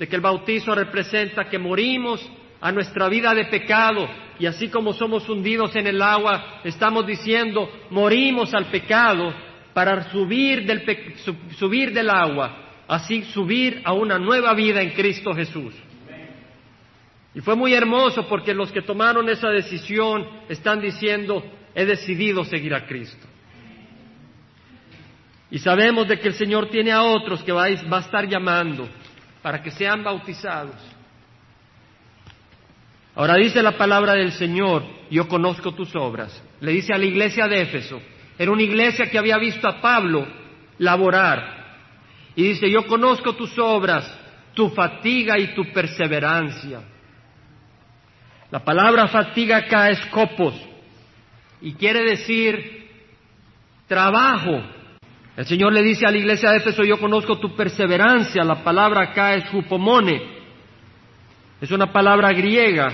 [0.00, 2.26] de que el bautizo representa que morimos
[2.58, 4.08] a nuestra vida de pecado
[4.38, 9.30] y así como somos hundidos en el agua, estamos diciendo, morimos al pecado
[9.74, 10.82] para subir del,
[11.58, 15.74] subir del agua, así subir a una nueva vida en Cristo Jesús.
[17.34, 22.74] Y fue muy hermoso porque los que tomaron esa decisión están diciendo, he decidido seguir
[22.74, 23.26] a Cristo.
[25.50, 27.68] Y sabemos de que el Señor tiene a otros que va a
[28.00, 28.88] estar llamando
[29.42, 30.76] para que sean bautizados.
[33.14, 36.42] Ahora dice la palabra del Señor, yo conozco tus obras.
[36.60, 38.00] Le dice a la iglesia de Éfeso,
[38.38, 40.26] era una iglesia que había visto a Pablo
[40.78, 41.60] laborar.
[42.34, 44.18] Y dice, yo conozco tus obras,
[44.54, 46.80] tu fatiga y tu perseverancia.
[48.50, 50.54] La palabra fatiga acá es copos
[51.60, 52.88] y quiere decir
[53.86, 54.62] trabajo,
[55.40, 58.44] el Señor le dice a la iglesia de Éfeso, yo conozco tu perseverancia.
[58.44, 60.20] La palabra acá es upomone.
[61.62, 62.92] Es una palabra griega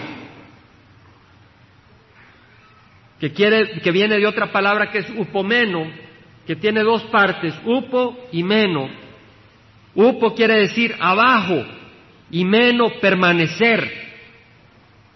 [3.18, 5.90] que, quiere, que viene de otra palabra que es upomeno,
[6.46, 8.90] que tiene dos partes, upo y meno.
[9.96, 11.64] Upo quiere decir abajo
[12.30, 13.90] y meno permanecer.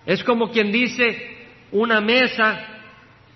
[0.04, 1.36] Es como quien dice
[1.70, 2.58] una mesa,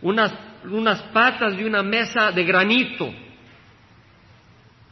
[0.02, 3.14] unas, unas patas de una mesa de granito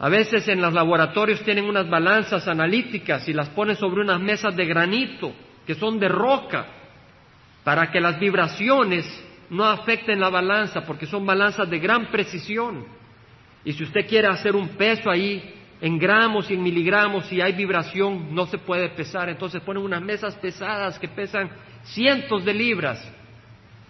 [0.03, 4.57] a veces en los laboratorios tienen unas balanzas analíticas y las ponen sobre unas mesas
[4.57, 5.33] de granito,
[5.65, 6.67] que son de roca,
[7.63, 9.07] para que las vibraciones
[9.49, 12.85] no afecten la balanza, porque son balanzas de gran precisión.
[13.65, 17.53] Y si usted quiere hacer un peso ahí en gramos y en miligramos y hay
[17.53, 19.29] vibración, no se puede pesar.
[19.29, 21.49] Entonces ponen unas mesas pesadas que pesan
[21.85, 23.09] cientos de libras.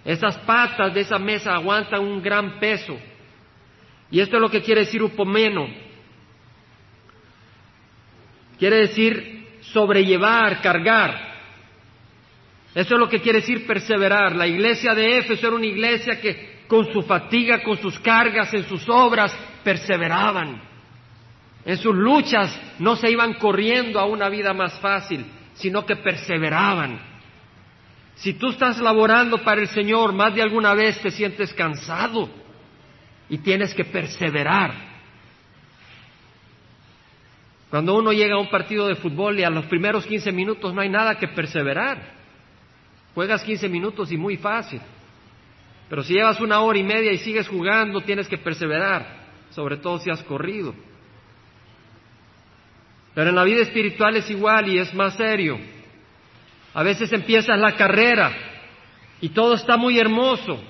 [0.04, 2.98] Esas patas de esa mesa aguantan un gran peso.
[4.10, 5.66] Y esto es lo que quiere decir upomeno,
[8.58, 11.32] Quiere decir sobrellevar, cargar.
[12.74, 14.34] Eso es lo que quiere decir perseverar.
[14.34, 18.64] La iglesia de Éfeso era una iglesia que con su fatiga, con sus cargas, en
[18.64, 20.62] sus obras, perseveraban.
[21.64, 26.98] En sus luchas no se iban corriendo a una vida más fácil, sino que perseveraban.
[28.14, 32.28] Si tú estás laborando para el Señor, más de alguna vez te sientes cansado
[33.28, 34.91] y tienes que perseverar.
[37.72, 40.82] Cuando uno llega a un partido de fútbol y a los primeros 15 minutos no
[40.82, 42.02] hay nada que perseverar.
[43.14, 44.78] Juegas 15 minutos y muy fácil.
[45.88, 49.06] Pero si llevas una hora y media y sigues jugando, tienes que perseverar,
[49.48, 50.74] sobre todo si has corrido.
[53.14, 55.58] Pero en la vida espiritual es igual y es más serio.
[56.74, 58.32] A veces empiezas la carrera
[59.18, 60.62] y todo está muy hermoso,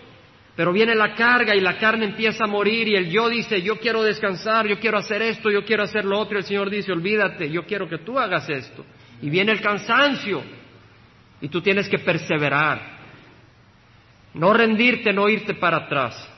[0.54, 3.78] pero viene la carga y la carne empieza a morir y el yo dice, yo
[3.78, 6.36] quiero descansar, yo quiero hacer esto, yo quiero hacer lo otro.
[6.36, 8.84] Y el Señor dice, olvídate, yo quiero que tú hagas esto.
[9.22, 10.42] Y viene el cansancio
[11.40, 13.00] y tú tienes que perseverar.
[14.34, 16.28] No rendirte, no irte para atrás.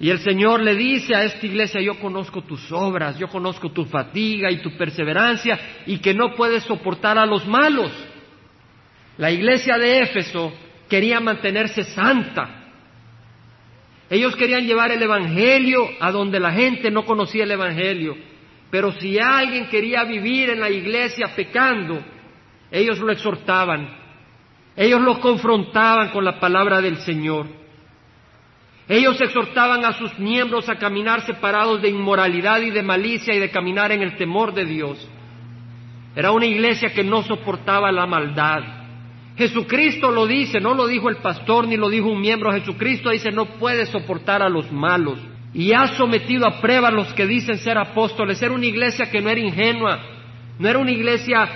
[0.00, 3.84] Y el Señor le dice a esta iglesia, yo conozco tus obras, yo conozco tu
[3.84, 7.92] fatiga y tu perseverancia y que no puedes soportar a los malos.
[9.18, 10.52] La iglesia de Éfeso
[10.90, 12.56] quería mantenerse santa.
[14.10, 18.16] Ellos querían llevar el Evangelio a donde la gente no conocía el Evangelio.
[18.70, 22.02] Pero si alguien quería vivir en la iglesia pecando,
[22.70, 23.88] ellos lo exhortaban,
[24.76, 27.46] ellos lo confrontaban con la palabra del Señor.
[28.88, 33.50] Ellos exhortaban a sus miembros a caminar separados de inmoralidad y de malicia y de
[33.50, 35.08] caminar en el temor de Dios.
[36.16, 38.79] Era una iglesia que no soportaba la maldad.
[39.40, 42.52] Jesucristo lo dice, no lo dijo el pastor ni lo dijo un miembro.
[42.52, 45.18] Jesucristo dice, no puede soportar a los malos.
[45.54, 48.40] Y ha sometido a prueba a los que dicen ser apóstoles.
[48.42, 49.98] Era una iglesia que no era ingenua,
[50.58, 51.48] no era una iglesia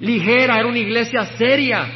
[0.00, 1.86] ligera, era una iglesia seria.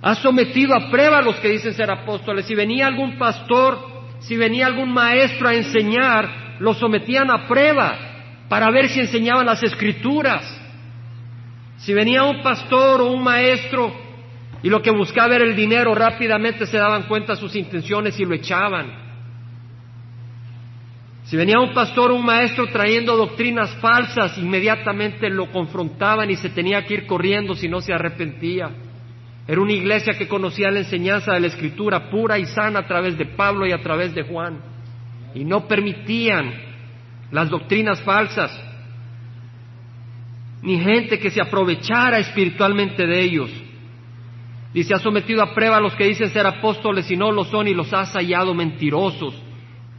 [0.00, 2.46] Ha sometido a prueba a los que dicen ser apóstoles.
[2.46, 3.80] Si venía algún pastor,
[4.20, 7.98] si venía algún maestro a enseñar, lo sometían a prueba
[8.48, 10.60] para ver si enseñaban las escrituras.
[11.84, 13.92] Si venía un pastor o un maestro
[14.62, 18.24] y lo que buscaba era el dinero, rápidamente se daban cuenta de sus intenciones y
[18.24, 18.86] lo echaban.
[21.24, 26.48] Si venía un pastor o un maestro trayendo doctrinas falsas, inmediatamente lo confrontaban y se
[26.48, 28.70] tenía que ir corriendo si no se arrepentía.
[29.46, 33.18] Era una iglesia que conocía la enseñanza de la escritura pura y sana a través
[33.18, 34.58] de Pablo y a través de Juan.
[35.34, 36.50] Y no permitían
[37.30, 38.58] las doctrinas falsas
[40.64, 43.50] ni gente que se aprovechara espiritualmente de ellos.
[44.72, 47.68] Dice, ha sometido a prueba a los que dicen ser apóstoles y no lo son
[47.68, 49.34] y los has hallado mentirosos.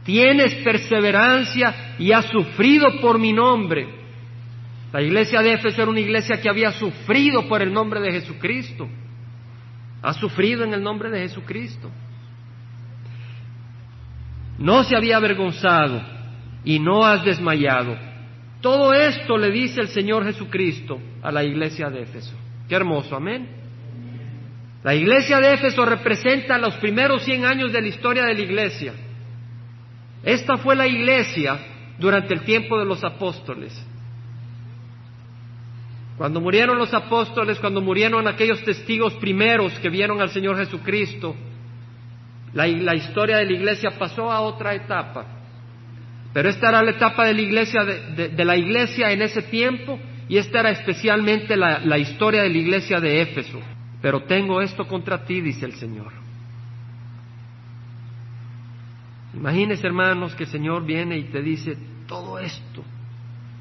[0.04, 3.86] Tienes perseverancia y has sufrido por mi nombre.
[4.92, 8.88] La iglesia de Éfeso era una iglesia que había sufrido por el nombre de Jesucristo.
[10.02, 11.90] Ha sufrido en el nombre de Jesucristo.
[14.58, 16.02] No se había avergonzado
[16.64, 17.96] y no has desmayado.
[18.66, 22.34] Todo esto le dice el Señor Jesucristo a la iglesia de Éfeso.
[22.68, 23.46] Qué hermoso, amén.
[24.82, 28.92] La iglesia de Éfeso representa los primeros 100 años de la historia de la iglesia.
[30.24, 31.60] Esta fue la iglesia
[31.96, 33.72] durante el tiempo de los apóstoles.
[36.18, 41.36] Cuando murieron los apóstoles, cuando murieron aquellos testigos primeros que vieron al Señor Jesucristo,
[42.52, 45.35] la, la historia de la iglesia pasó a otra etapa.
[46.36, 47.32] Pero esta era la etapa de
[48.44, 53.00] la iglesia, en ese tiempo y esta era especialmente la, la historia de la iglesia
[53.00, 53.58] de Éfeso.
[54.02, 56.12] Pero tengo esto contra ti, dice el Señor.
[59.32, 61.74] Imagínese, hermanos, que el Señor viene y te dice
[62.06, 62.84] todo esto,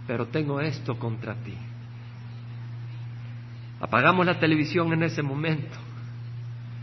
[0.05, 1.53] pero tengo esto contra ti.
[3.79, 5.77] Apagamos la televisión en ese momento.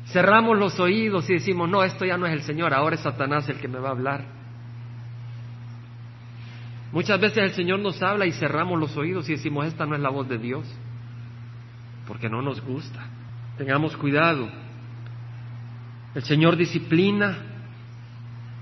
[0.06, 3.46] Cerramos los oídos y decimos, no, esto ya no es el Señor, ahora es Satanás
[3.50, 4.41] el que me va a hablar.
[6.92, 10.00] Muchas veces el Señor nos habla y cerramos los oídos y decimos, esta no es
[10.00, 10.66] la voz de Dios,
[12.06, 13.06] porque no nos gusta.
[13.56, 14.48] Tengamos cuidado.
[16.14, 17.38] El Señor disciplina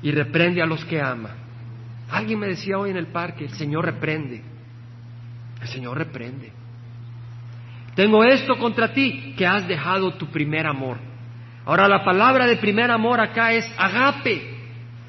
[0.01, 1.31] y reprende a los que ama.
[2.09, 4.43] Alguien me decía hoy en el parque, el Señor reprende.
[5.61, 6.53] El Señor reprende.
[7.97, 10.99] Tengo esto contra ti, que has dejado tu primer amor.
[11.67, 14.57] Ahora la palabra de primer amor acá es agape.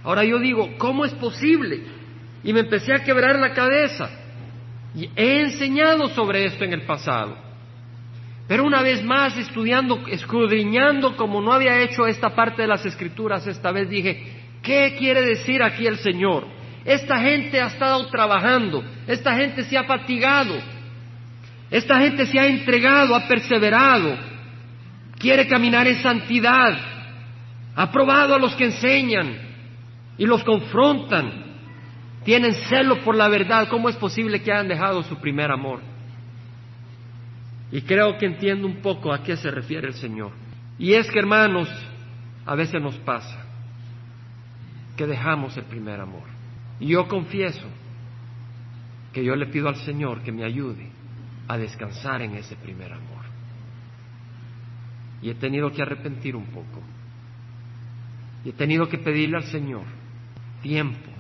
[0.04, 2.01] Ahora yo digo, ¿cómo es posible?
[2.44, 4.10] Y me empecé a quebrar la cabeza.
[4.96, 7.38] Y he enseñado sobre esto en el pasado.
[8.48, 13.48] Pero una vez más, estudiando, escudriñando como no había hecho esta parte de las escrituras,
[13.48, 16.46] esta vez dije, ¿qué quiere decir aquí el Señor?
[16.84, 20.56] Esta gente ha estado trabajando, esta gente se ha fatigado,
[21.70, 24.18] esta gente se ha entregado, ha perseverado,
[25.18, 26.78] quiere caminar en santidad,
[27.76, 29.38] ha probado a los que enseñan
[30.18, 31.51] y los confrontan,
[32.24, 35.80] tienen celo por la verdad, ¿cómo es posible que hayan dejado su primer amor?
[37.72, 40.32] Y creo que entiendo un poco a qué se refiere el Señor.
[40.78, 41.70] Y es que, hermanos,
[42.46, 43.46] a veces nos pasa
[44.98, 46.24] que dejamos el primer amor.
[46.80, 47.68] Y yo confieso,
[49.14, 50.90] que yo le pido al Señor que me ayude
[51.48, 53.26] a descansar en ese primer amor.
[55.22, 56.82] Y he tenido que arrepentir un poco.
[58.44, 59.84] Y he tenido que pedirle al Señor
[60.62, 61.11] tiempo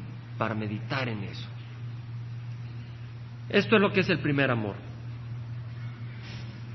[0.41, 1.47] para meditar en eso.
[3.47, 4.73] Esto es lo que es el primer amor.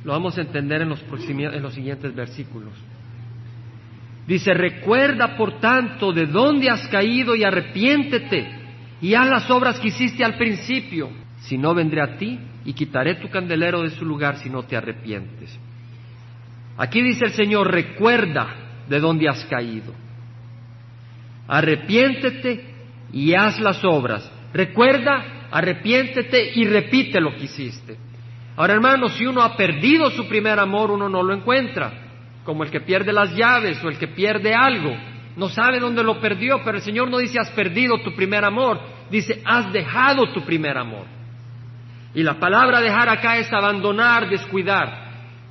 [0.04, 2.74] Lo vamos a entender en los, en los siguientes versículos.
[4.24, 8.48] Dice, recuerda por tanto de dónde has caído y arrepiéntete
[9.00, 11.10] y haz las obras que hiciste al principio.
[11.40, 14.76] Si no, vendré a ti y quitaré tu candelero de su lugar si no te
[14.76, 15.58] arrepientes.
[16.76, 18.46] Aquí dice el Señor, recuerda
[18.88, 19.92] de dónde has caído.
[21.48, 22.75] Arrepiéntete
[23.12, 24.30] y haz las obras.
[24.52, 27.96] Recuerda, arrepiéntete y repite lo que hiciste.
[28.56, 31.92] Ahora, hermanos, si uno ha perdido su primer amor, uno no lo encuentra,
[32.44, 34.96] como el que pierde las llaves o el que pierde algo.
[35.36, 38.80] No sabe dónde lo perdió, pero el Señor no dice has perdido tu primer amor,
[39.10, 41.04] dice has dejado tu primer amor.
[42.14, 45.06] Y la palabra dejar acá es abandonar, descuidar.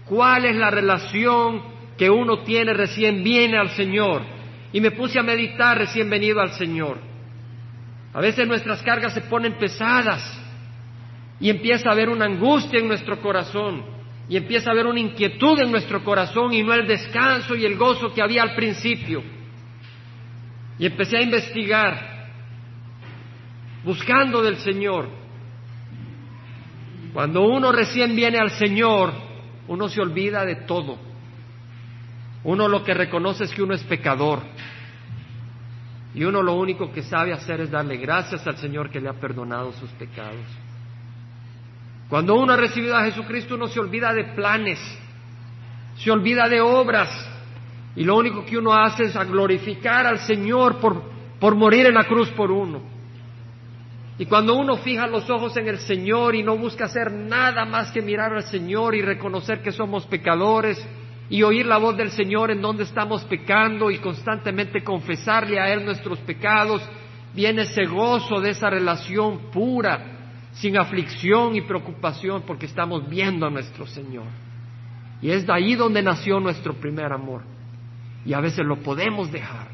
[0.05, 1.61] ¿Cuál es la relación
[1.95, 4.23] que uno tiene recién viene al Señor?
[4.73, 6.97] Y me puse a meditar recién venido al Señor.
[8.15, 10.23] A veces nuestras cargas se ponen pesadas
[11.37, 13.83] y empieza a haber una angustia en nuestro corazón
[14.29, 17.75] y empieza a haber una inquietud en nuestro corazón y no el descanso y el
[17.75, 19.21] gozo que había al principio.
[20.79, 22.29] Y empecé a investigar,
[23.83, 25.09] buscando del Señor.
[27.11, 29.11] Cuando uno recién viene al Señor,
[29.67, 30.97] uno se olvida de todo.
[32.45, 34.41] Uno lo que reconoce es que uno es pecador.
[36.15, 39.19] Y uno lo único que sabe hacer es darle gracias al Señor que le ha
[39.19, 40.45] perdonado sus pecados.
[42.09, 44.79] Cuando uno ha recibido a Jesucristo, uno se olvida de planes,
[45.97, 47.09] se olvida de obras,
[47.97, 51.03] y lo único que uno hace es glorificar al Señor por,
[51.37, 52.81] por morir en la cruz por uno.
[54.17, 57.91] Y cuando uno fija los ojos en el Señor y no busca hacer nada más
[57.91, 60.81] que mirar al Señor y reconocer que somos pecadores
[61.29, 65.83] y oír la voz del Señor en donde estamos pecando y constantemente confesarle a Él
[65.83, 66.81] nuestros pecados,
[67.33, 70.11] viene ese gozo de esa relación pura,
[70.53, 74.27] sin aflicción y preocupación, porque estamos viendo a nuestro Señor.
[75.21, 77.41] Y es de ahí donde nació nuestro primer amor.
[78.25, 79.67] Y a veces lo podemos dejar,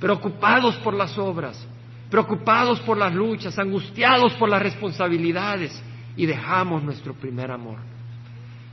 [0.00, 1.66] preocupados por las obras,
[2.10, 5.82] preocupados por las luchas, angustiados por las responsabilidades,
[6.16, 7.78] y dejamos nuestro primer amor.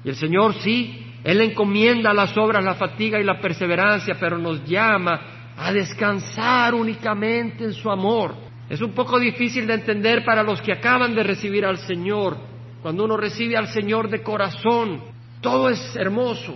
[0.03, 4.63] Y el Señor sí, Él encomienda las obras, la fatiga y la perseverancia, pero nos
[4.65, 10.61] llama a descansar únicamente en su amor es un poco difícil de entender para los
[10.61, 12.37] que acaban de recibir al Señor.
[12.83, 15.01] Cuando uno recibe al Señor de corazón,
[15.41, 16.55] todo es hermoso.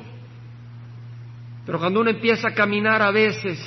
[1.65, 3.59] Pero cuando uno empieza a caminar a veces,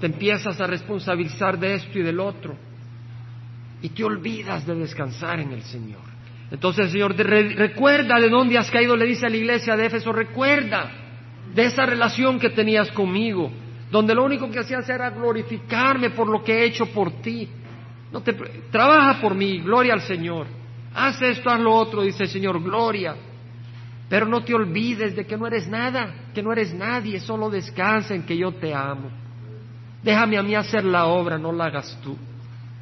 [0.00, 2.56] te empiezas a responsabilizar de esto y del otro.
[3.82, 6.05] Y te olvidas de descansar en el Señor.
[6.50, 10.12] Entonces el Señor recuerda de dónde has caído, le dice a la iglesia de Éfeso,
[10.12, 10.90] recuerda
[11.54, 13.50] de esa relación que tenías conmigo
[13.90, 17.48] donde lo único que hacías era glorificarme por lo que he hecho por ti.
[18.12, 18.32] No te,
[18.70, 20.46] trabaja por mí, gloria al Señor.
[20.94, 23.14] Haz esto, haz lo otro, dice el Señor, gloria.
[24.08, 28.14] Pero no te olvides de que no eres nada, que no eres nadie, solo descansa
[28.14, 29.10] en que yo te amo.
[30.02, 32.16] Déjame a mí hacer la obra, no la hagas tú.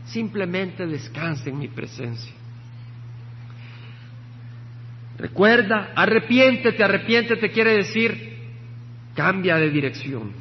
[0.06, 2.32] Simplemente descansa en mi presencia.
[5.18, 8.34] Recuerda, arrepiéntete, arrepiéntete quiere decir
[9.14, 10.32] cambia de dirección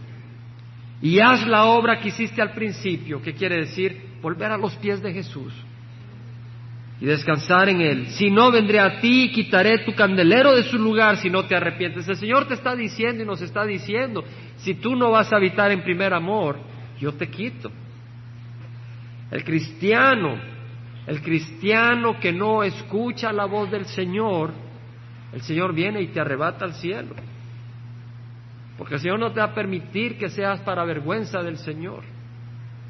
[1.02, 5.02] y haz la obra que hiciste al principio, que quiere decir volver a los pies
[5.02, 5.54] de Jesús
[7.02, 8.08] y descansar en Él.
[8.12, 11.58] Si no, vendré a ti y quitaré tu candelero de su lugar si no te
[11.58, 12.08] arrepientes.
[12.08, 14.24] El Señor te está diciendo y nos está diciendo,
[14.56, 16.58] si tú no vas a habitar en primer amor,
[17.02, 17.70] yo te quito.
[19.30, 20.38] El cristiano,
[21.06, 24.63] el cristiano que no escucha la voz del Señor,
[25.34, 27.16] el Señor viene y te arrebata al cielo.
[28.78, 32.04] Porque el Señor no te va a permitir que seas para vergüenza del Señor.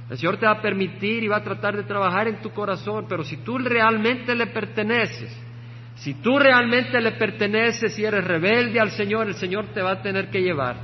[0.10, 3.06] El Señor te va a permitir y va a tratar de trabajar en tu corazón,
[3.08, 5.36] pero si tú realmente le perteneces,
[5.96, 10.02] si tú realmente le perteneces y eres rebelde al Señor, el Señor te va a
[10.02, 10.76] tener que llevar,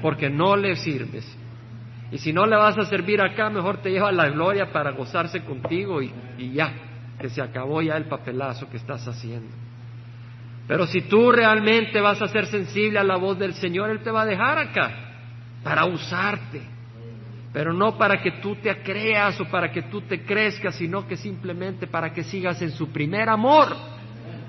[0.00, 1.38] porque no le sirves.
[2.10, 5.42] Y si no le vas a servir acá, mejor te lleva la gloria para gozarse
[5.44, 6.72] contigo y, y ya,
[7.18, 9.61] que se acabó ya el papelazo que estás haciendo.
[10.66, 14.10] Pero si tú realmente vas a ser sensible a la voz del Señor, Él te
[14.10, 14.90] va a dejar acá
[15.62, 16.62] para usarte.
[17.52, 21.16] Pero no para que tú te creas o para que tú te crezcas, sino que
[21.16, 23.76] simplemente para que sigas en su primer amor.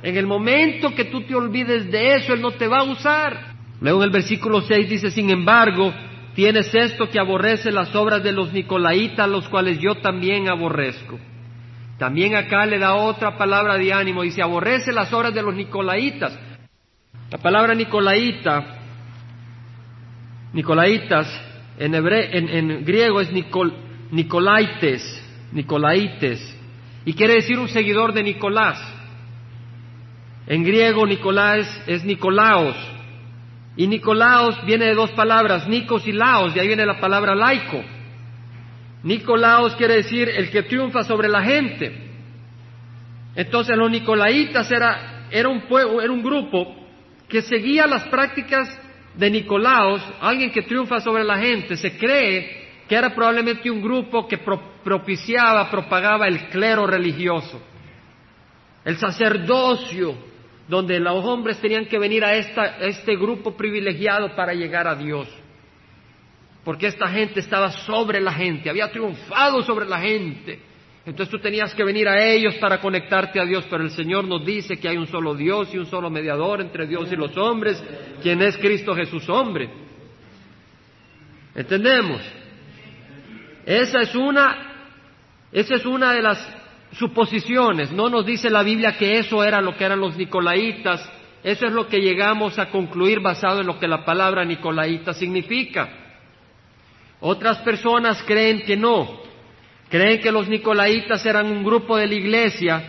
[0.01, 3.53] En el momento que tú te olvides de eso, Él no te va a usar.
[3.82, 5.93] Luego en el versículo 6 dice, sin embargo,
[6.36, 11.20] tienes esto que aborrece las obras de los Nicolaitas, los cuales yo también aborrezco.
[12.04, 16.38] También acá le da otra palabra de ánimo, dice, aborrece las obras de los nicolaitas.
[17.32, 18.62] La palabra nicolaita,
[20.51, 21.28] nicolaitas,
[21.80, 23.30] en, en, griego es
[24.12, 25.24] nicolaites,
[25.54, 26.60] nicolaites,
[27.06, 28.84] y quiere decir un seguidor de Nicolás.
[30.45, 32.76] En griego Nicolás es Nicolaos,
[33.78, 37.82] y Nicolaos viene de dos palabras, Nicos y Laos, de ahí viene la palabra laico.
[39.04, 41.93] Nicolaos quiere decir el que triunfa sobre la gente.
[43.36, 45.64] Entonces los nicolaitas era, era, un,
[46.01, 46.76] era un grupo
[47.28, 48.70] que seguía las prácticas
[49.16, 51.76] de Nicolaos, alguien que triunfa sobre la gente.
[51.76, 54.38] Se cree que era probablemente un grupo que
[54.84, 57.62] propiciaba, propagaba el clero religioso,
[58.86, 60.16] el sacerdocio,
[60.68, 65.28] donde los hombres tenían que venir a este grupo privilegiado para llegar a Dios
[66.64, 70.59] porque esta gente estaba sobre la gente, había triunfado sobre la gente.
[71.05, 74.45] Entonces tú tenías que venir a ellos para conectarte a Dios, pero el Señor nos
[74.45, 77.84] dice que hay un solo Dios y un solo mediador entre Dios y los hombres,
[78.22, 79.70] quien es Cristo Jesús hombre.
[81.53, 82.22] ¿Entendemos?
[83.66, 84.88] Esa es una,
[85.51, 86.57] esa es una de las
[86.93, 87.91] suposiciones.
[87.91, 91.11] No nos dice la Biblia que eso era lo que eran los nicolaitas.
[91.43, 96.03] Eso es lo que llegamos a concluir basado en lo que la palabra nicolaita significa.
[97.26, 99.21] Otras personas creen que no.
[99.88, 102.84] Creen que los nicolaitas eran un grupo de la iglesia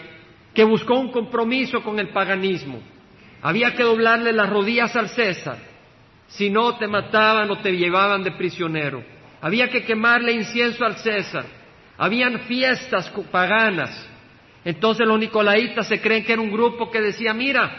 [0.53, 2.81] que buscó un compromiso con el paganismo.
[3.43, 5.59] Había que doblarle las rodillas al César.
[6.27, 9.05] Si no, te mataban o te llevaban de prisionero.
[9.41, 11.45] Había que quemarle incienso al César.
[11.97, 14.11] Habían fiestas paganas.
[14.65, 17.71] Entonces los nicolaitas se creen que era un grupo que decía, mira,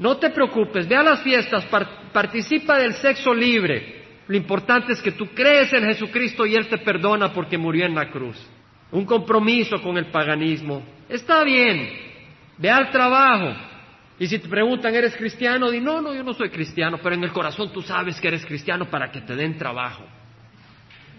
[0.00, 1.64] no te preocupes, ve a las fiestas,
[2.12, 6.78] participa del sexo libre, lo importante es que tú crees en Jesucristo y Él te
[6.78, 8.36] perdona porque murió en la cruz.
[8.90, 10.82] Un compromiso con el paganismo.
[11.08, 11.90] Está bien,
[12.58, 13.54] ve al trabajo.
[14.18, 15.70] Y si te preguntan, ¿eres cristiano?
[15.70, 18.46] Di, no, no, yo no soy cristiano, pero en el corazón tú sabes que eres
[18.46, 20.04] cristiano para que te den trabajo.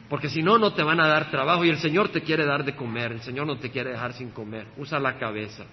[0.09, 2.63] Porque si no, no te van a dar trabajo y el Señor te quiere dar
[2.63, 4.67] de comer, el Señor no te quiere dejar sin comer.
[4.77, 5.65] Usa la cabeza.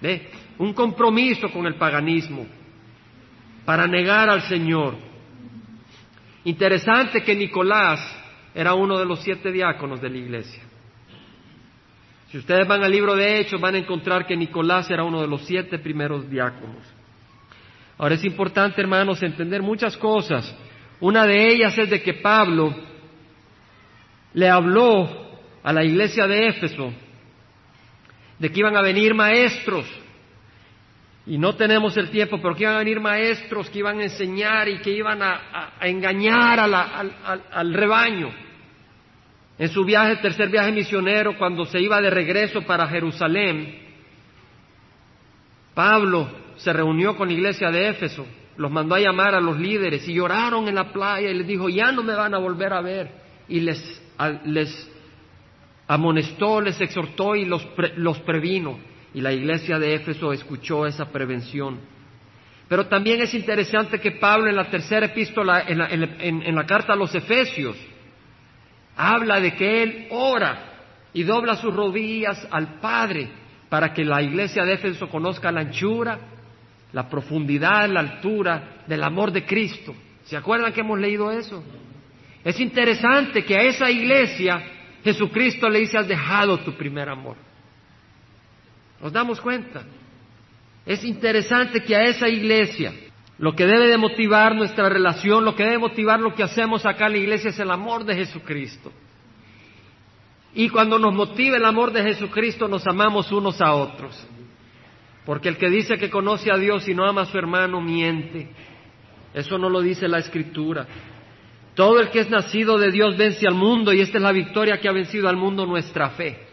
[0.00, 0.30] ¿Ve?
[0.58, 2.46] Un compromiso con el paganismo
[3.64, 5.09] para negar al Señor.
[6.44, 8.00] Interesante que Nicolás
[8.54, 10.62] era uno de los siete diáconos de la iglesia.
[12.30, 15.26] Si ustedes van al libro de Hechos van a encontrar que Nicolás era uno de
[15.26, 16.84] los siete primeros diáconos.
[17.98, 20.56] Ahora es importante, hermanos, entender muchas cosas.
[21.00, 22.74] Una de ellas es de que Pablo
[24.32, 25.08] le habló
[25.62, 26.92] a la iglesia de Éfeso
[28.38, 29.86] de que iban a venir maestros
[31.30, 34.68] y no tenemos el tiempo, pero que iban a venir maestros que iban a enseñar
[34.68, 38.32] y que iban a, engañar al, rebaño.
[39.56, 43.78] En su viaje, tercer viaje misionero, cuando se iba de regreso para Jerusalén,
[45.72, 48.26] Pablo se reunió con la iglesia de Éfeso,
[48.56, 51.68] los mandó a llamar a los líderes y lloraron en la playa y les dijo,
[51.68, 53.08] ya no me van a volver a ver.
[53.46, 54.02] Y les,
[54.46, 54.90] les
[55.86, 57.64] amonestó, les exhortó y los,
[57.98, 61.80] los previno y la iglesia de Éfeso escuchó esa prevención.
[62.68, 67.12] Pero también es interesante que Pablo en la tercera epístola, en la, carta a los
[67.14, 67.76] Efesios,
[68.96, 70.66] habla de que él ora
[71.12, 73.28] y dobla sus rodillas al Padre
[73.68, 76.18] para que la iglesia de Éfeso conozca la anchura,
[76.92, 79.94] la profundidad, la altura del amor de Cristo.
[80.24, 81.64] ¿Se acuerdan que hemos leído eso?
[82.44, 84.62] Es interesante que a esa iglesia
[85.02, 87.36] Jesucristo le dice, has dejado tu primer amor.
[89.00, 89.82] ¿Nos damos cuenta?
[90.84, 92.92] Es interesante que a esa iglesia
[93.38, 97.06] lo que debe de motivar nuestra relación, lo que debe motivar lo que hacemos acá
[97.06, 98.92] en la iglesia es el amor de Jesucristo.
[100.54, 104.26] Y cuando nos motiva el amor de Jesucristo nos amamos unos a otros.
[105.24, 108.48] Porque el que dice que conoce a Dios y no ama a su hermano miente.
[109.32, 110.86] Eso no lo dice la Escritura.
[111.74, 114.80] Todo el que es nacido de Dios vence al mundo y esta es la victoria
[114.80, 116.49] que ha vencido al mundo nuestra fe.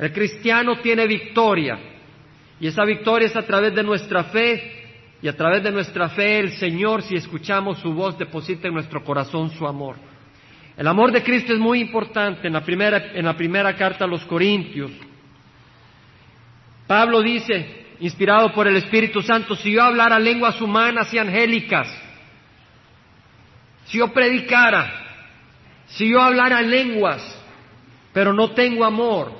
[0.00, 1.78] El cristiano tiene victoria
[2.58, 4.80] y esa victoria es a través de nuestra fe
[5.20, 9.04] y a través de nuestra fe el Señor, si escuchamos su voz, deposita en nuestro
[9.04, 9.96] corazón su amor.
[10.74, 14.08] El amor de Cristo es muy importante en la primera, en la primera carta a
[14.08, 14.90] los Corintios.
[16.86, 21.88] Pablo dice, inspirado por el Espíritu Santo, si yo hablara lenguas humanas y angélicas,
[23.84, 24.90] si yo predicara,
[25.88, 27.22] si yo hablara lenguas,
[28.14, 29.39] pero no tengo amor,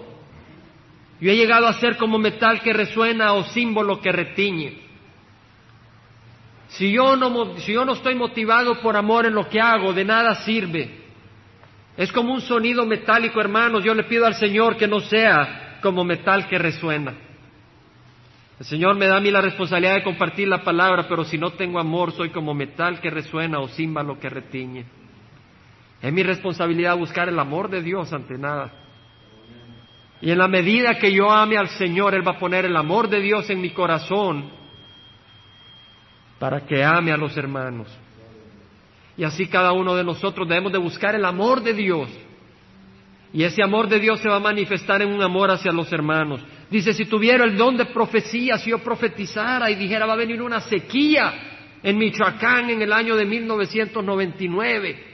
[1.21, 4.91] yo he llegado a ser como metal que resuena o símbolo que retiñe.
[6.69, 11.01] Si yo, no, estoy motivado por amor en lo que hago, de nada sirve.
[11.97, 13.85] Es como un sonido metálico, hermanos.
[13.85, 17.13] Yo le pido al Señor que no sea como metal que resuena.
[18.61, 21.51] El Señor me da a mí la responsabilidad de compartir la palabra, pero si no
[21.53, 24.85] tengo amor, soy como metal que resuena o címbalo que retiñe.
[26.01, 28.80] Es mi responsabilidad buscar el amor de Dios ante nada.
[30.23, 33.09] Y en la medida que yo ame al Señor, Él va a poner el amor
[33.09, 34.51] de Dios en mi corazón
[36.39, 37.89] para que ame a los hermanos.
[39.17, 42.09] Y así cada uno de nosotros debemos de buscar el amor de Dios.
[43.33, 46.41] Y ese amor de Dios se va a manifestar en un amor hacia los hermanos.
[46.71, 50.43] Dice, si tuviera el don de profecía, si yo profetizara y dijera va a venir
[50.43, 55.05] una sequía en Michoacán en el año de 1999,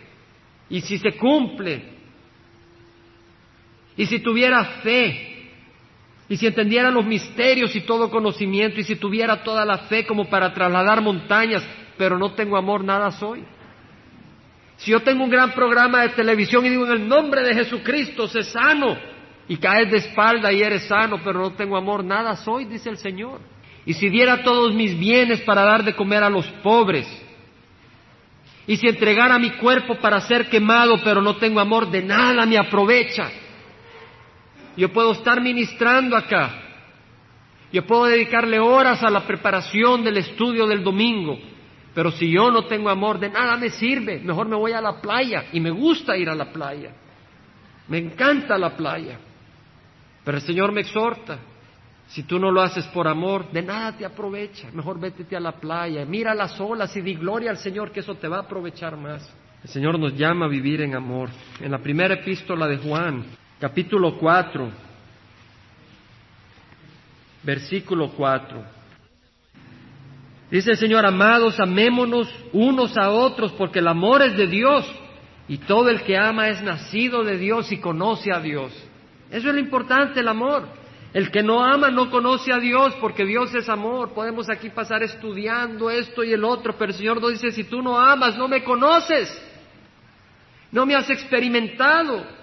[0.68, 1.95] y si se cumple,
[3.96, 5.50] y si tuviera fe,
[6.28, 10.26] y si entendiera los misterios y todo conocimiento, y si tuviera toda la fe como
[10.26, 11.66] para trasladar montañas,
[11.96, 13.44] pero no tengo amor, nada soy.
[14.78, 18.28] Si yo tengo un gran programa de televisión y digo en el nombre de Jesucristo,
[18.28, 18.96] sé sano,
[19.48, 22.98] y caes de espalda y eres sano, pero no tengo amor, nada soy, dice el
[22.98, 23.40] Señor.
[23.86, 27.06] Y si diera todos mis bienes para dar de comer a los pobres,
[28.66, 32.58] y si entregara mi cuerpo para ser quemado, pero no tengo amor, de nada me
[32.58, 33.30] aprovecha.
[34.76, 36.62] Yo puedo estar ministrando acá.
[37.72, 41.38] Yo puedo dedicarle horas a la preparación del estudio del domingo.
[41.94, 44.20] Pero si yo no tengo amor, de nada me sirve.
[44.20, 45.46] Mejor me voy a la playa.
[45.52, 46.92] Y me gusta ir a la playa.
[47.88, 49.18] Me encanta la playa.
[50.24, 51.38] Pero el Señor me exhorta,
[52.08, 54.68] si tú no lo haces por amor, de nada te aprovecha.
[54.72, 58.16] Mejor vétete a la playa, mira las olas y di gloria al Señor, que eso
[58.16, 59.32] te va a aprovechar más.
[59.62, 61.30] El Señor nos llama a vivir en amor.
[61.60, 63.24] En la primera epístola de Juan,
[63.58, 64.70] capítulo 4,
[67.42, 68.76] versículo 4.
[70.50, 74.84] Dice el Señor, amados, amémonos unos a otros, porque el amor es de Dios,
[75.48, 78.72] y todo el que ama es nacido de Dios y conoce a Dios.
[79.30, 80.68] Eso es lo importante, el amor.
[81.12, 84.12] El que no ama no conoce a Dios porque Dios es amor.
[84.12, 87.80] Podemos aquí pasar estudiando esto y el otro, pero el Señor nos dice, si tú
[87.80, 89.42] no amas, no me conoces.
[90.70, 92.35] No me has experimentado.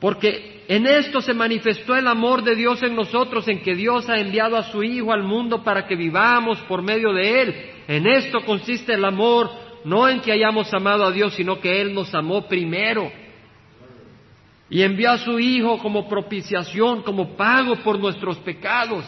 [0.00, 4.18] Porque en esto se manifestó el amor de Dios en nosotros, en que Dios ha
[4.18, 7.54] enviado a su Hijo al mundo para que vivamos por medio de Él.
[7.88, 9.50] En esto consiste el amor,
[9.84, 13.10] no en que hayamos amado a Dios, sino que Él nos amó primero
[14.70, 19.04] y envió a su Hijo como propiciación, como pago por nuestros pecados.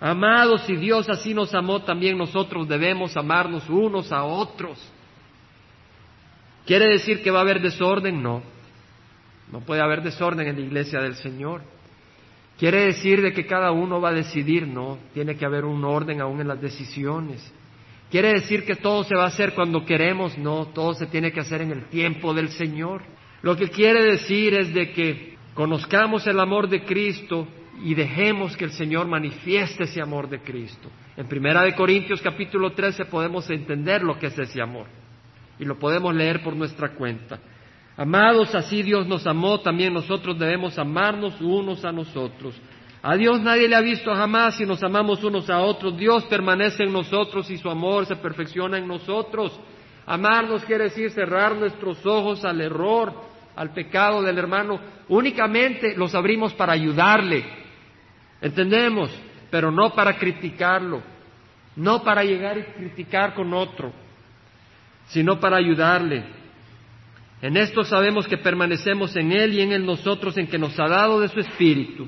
[0.00, 4.78] Amados, si Dios así nos amó, también nosotros debemos amarnos unos a otros.
[6.64, 8.22] ¿Quiere decir que va a haber desorden?
[8.22, 8.42] No.
[9.52, 11.62] No puede haber desorden en la iglesia del Señor.
[12.58, 14.66] ¿Quiere decir de que cada uno va a decidir?
[14.66, 14.98] No.
[15.14, 17.52] Tiene que haber un orden aún en las decisiones.
[18.10, 20.36] ¿Quiere decir que todo se va a hacer cuando queremos?
[20.38, 23.02] No, todo se tiene que hacer en el tiempo del Señor.
[23.42, 27.46] Lo que quiere decir es de que conozcamos el amor de Cristo
[27.82, 30.90] y dejemos que el Señor manifieste ese amor de Cristo.
[31.16, 34.86] En Primera de Corintios capítulo 13 podemos entender lo que es ese amor
[35.58, 37.38] y lo podemos leer por nuestra cuenta.
[37.98, 42.54] Amados, así Dios nos amó, también nosotros debemos amarnos unos a nosotros.
[43.02, 45.96] A Dios nadie le ha visto jamás y nos amamos unos a otros.
[45.96, 49.58] Dios permanece en nosotros y su amor se perfecciona en nosotros.
[50.06, 53.12] Amarnos quiere decir cerrar nuestros ojos al error,
[53.56, 54.78] al pecado del hermano.
[55.08, 57.44] Únicamente los abrimos para ayudarle.
[58.40, 59.10] ¿Entendemos?
[59.50, 61.02] Pero no para criticarlo.
[61.74, 63.92] No para llegar y criticar con otro,
[65.08, 66.38] sino para ayudarle.
[67.40, 70.88] En esto sabemos que permanecemos en Él y en Él nosotros, en que nos ha
[70.88, 72.06] dado de su Espíritu.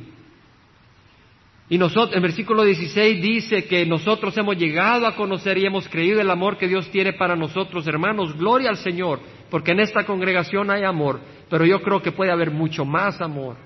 [1.68, 6.20] Y nosotros, en versículo 16 dice que nosotros hemos llegado a conocer y hemos creído
[6.20, 8.36] el amor que Dios tiene para nosotros, hermanos.
[8.36, 9.20] Gloria al Señor,
[9.50, 13.56] porque en esta congregación hay amor, pero yo creo que puede haber mucho más amor.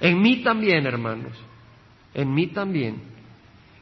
[0.00, 1.32] En mí también, hermanos.
[2.14, 3.02] En mí también.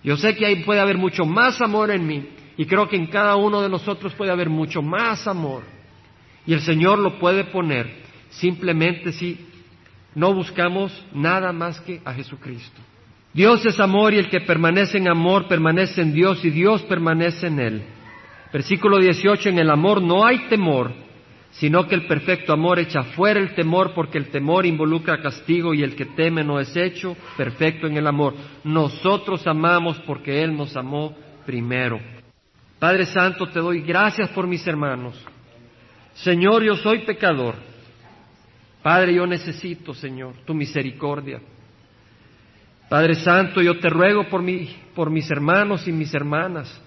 [0.03, 2.27] Yo sé que ahí puede haber mucho más amor en mí
[2.57, 5.63] y creo que en cada uno de nosotros puede haber mucho más amor.
[6.49, 7.91] Y el Señor lo puede poner
[8.31, 9.39] simplemente si
[10.15, 12.81] no buscamos nada más que a Jesucristo.
[13.35, 17.49] Dios es amor y el que permanece en amor permanece en Dios y Dios permanece
[17.49, 17.83] en él.
[18.51, 20.91] Versículo 18, en el amor no hay temor,
[21.51, 25.83] sino que el perfecto amor echa fuera el temor porque el temor involucra castigo y
[25.83, 28.35] el que teme no es hecho perfecto en el amor.
[28.65, 32.01] Nosotros amamos porque Él nos amó primero.
[32.79, 35.23] Padre Santo, te doy gracias por mis hermanos.
[36.23, 37.55] Señor, yo soy pecador.
[38.83, 41.41] Padre, yo necesito, Señor, tu misericordia.
[42.89, 44.43] Padre Santo, yo te ruego por,
[44.95, 46.83] por mis hermanos y mis hermanas.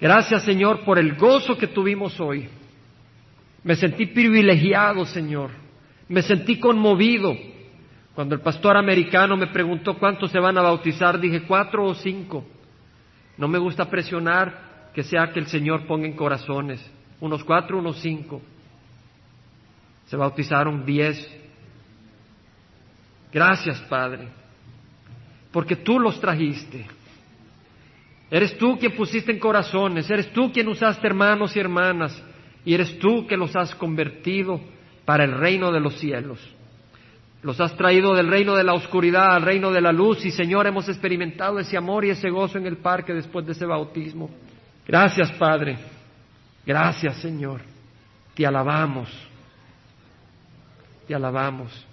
[0.00, 2.48] Gracias, Señor, por el gozo que tuvimos hoy.
[3.64, 5.50] Me sentí privilegiado, Señor.
[6.08, 7.36] Me sentí conmovido
[8.14, 12.46] Cuando el pastor americano me preguntó cuántos se van a bautizar, dije cuatro o cinco.
[13.36, 16.97] No me gusta presionar que sea que el Señor ponga en corazones.
[17.20, 18.40] Unos cuatro, unos cinco.
[20.06, 21.16] Se bautizaron diez.
[23.32, 24.28] Gracias, Padre,
[25.52, 26.86] porque tú los trajiste.
[28.30, 32.22] Eres tú quien pusiste en corazones, eres tú quien usaste hermanos y hermanas,
[32.64, 34.60] y eres tú que los has convertido
[35.04, 36.38] para el reino de los cielos.
[37.42, 40.66] Los has traído del reino de la oscuridad al reino de la luz y Señor
[40.66, 44.28] hemos experimentado ese amor y ese gozo en el parque después de ese bautismo.
[44.86, 45.78] Gracias Padre,
[46.68, 47.62] gracias Señor,
[48.34, 49.08] te alabamos,
[51.06, 51.86] te alabamos.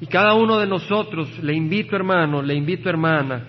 [0.00, 3.46] Y cada uno de nosotros, le invito hermano, le invito hermana,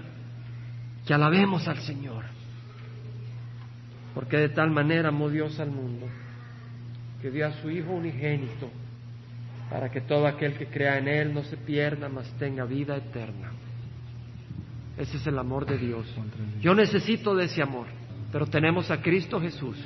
[1.06, 2.24] que alabemos al Señor,
[4.16, 6.08] porque de tal manera amó Dios al mundo,
[7.22, 8.72] que dio a su Hijo unigénito,
[9.70, 13.52] para que todo aquel que crea en Él no se pierda, mas tenga vida eterna.
[14.98, 16.08] Ese es el amor de Dios.
[16.62, 17.88] Yo necesito de ese amor,
[18.36, 19.78] pero tenemos a Cristo Jesús,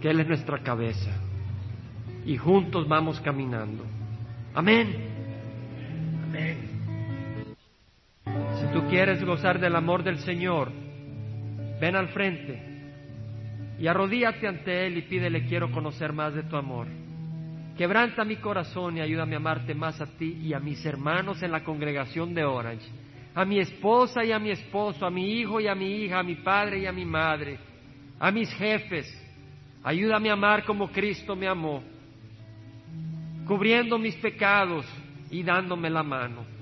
[0.00, 1.12] que Él es nuestra cabeza,
[2.24, 3.84] y juntos vamos caminando.
[4.52, 4.96] Amén.
[6.24, 6.56] Amén.
[8.24, 10.72] Si tú quieres gozar del amor del Señor,
[11.80, 12.60] ven al frente
[13.78, 16.88] y arrodíate ante Él y pídele, quiero conocer más de tu amor.
[17.78, 21.52] Quebranta mi corazón y ayúdame a amarte más a ti y a mis hermanos en
[21.52, 22.90] la congregación de Orange,
[23.36, 26.22] a mi esposa y a mi esposo, a mi hijo y a mi hija, a
[26.22, 27.58] mi padre y a mi madre,
[28.18, 29.06] a mis jefes.
[29.84, 31.84] Ayúdame a amar como Cristo me amó,
[33.46, 34.86] cubriendo mis pecados
[35.30, 36.55] y dándome la mano.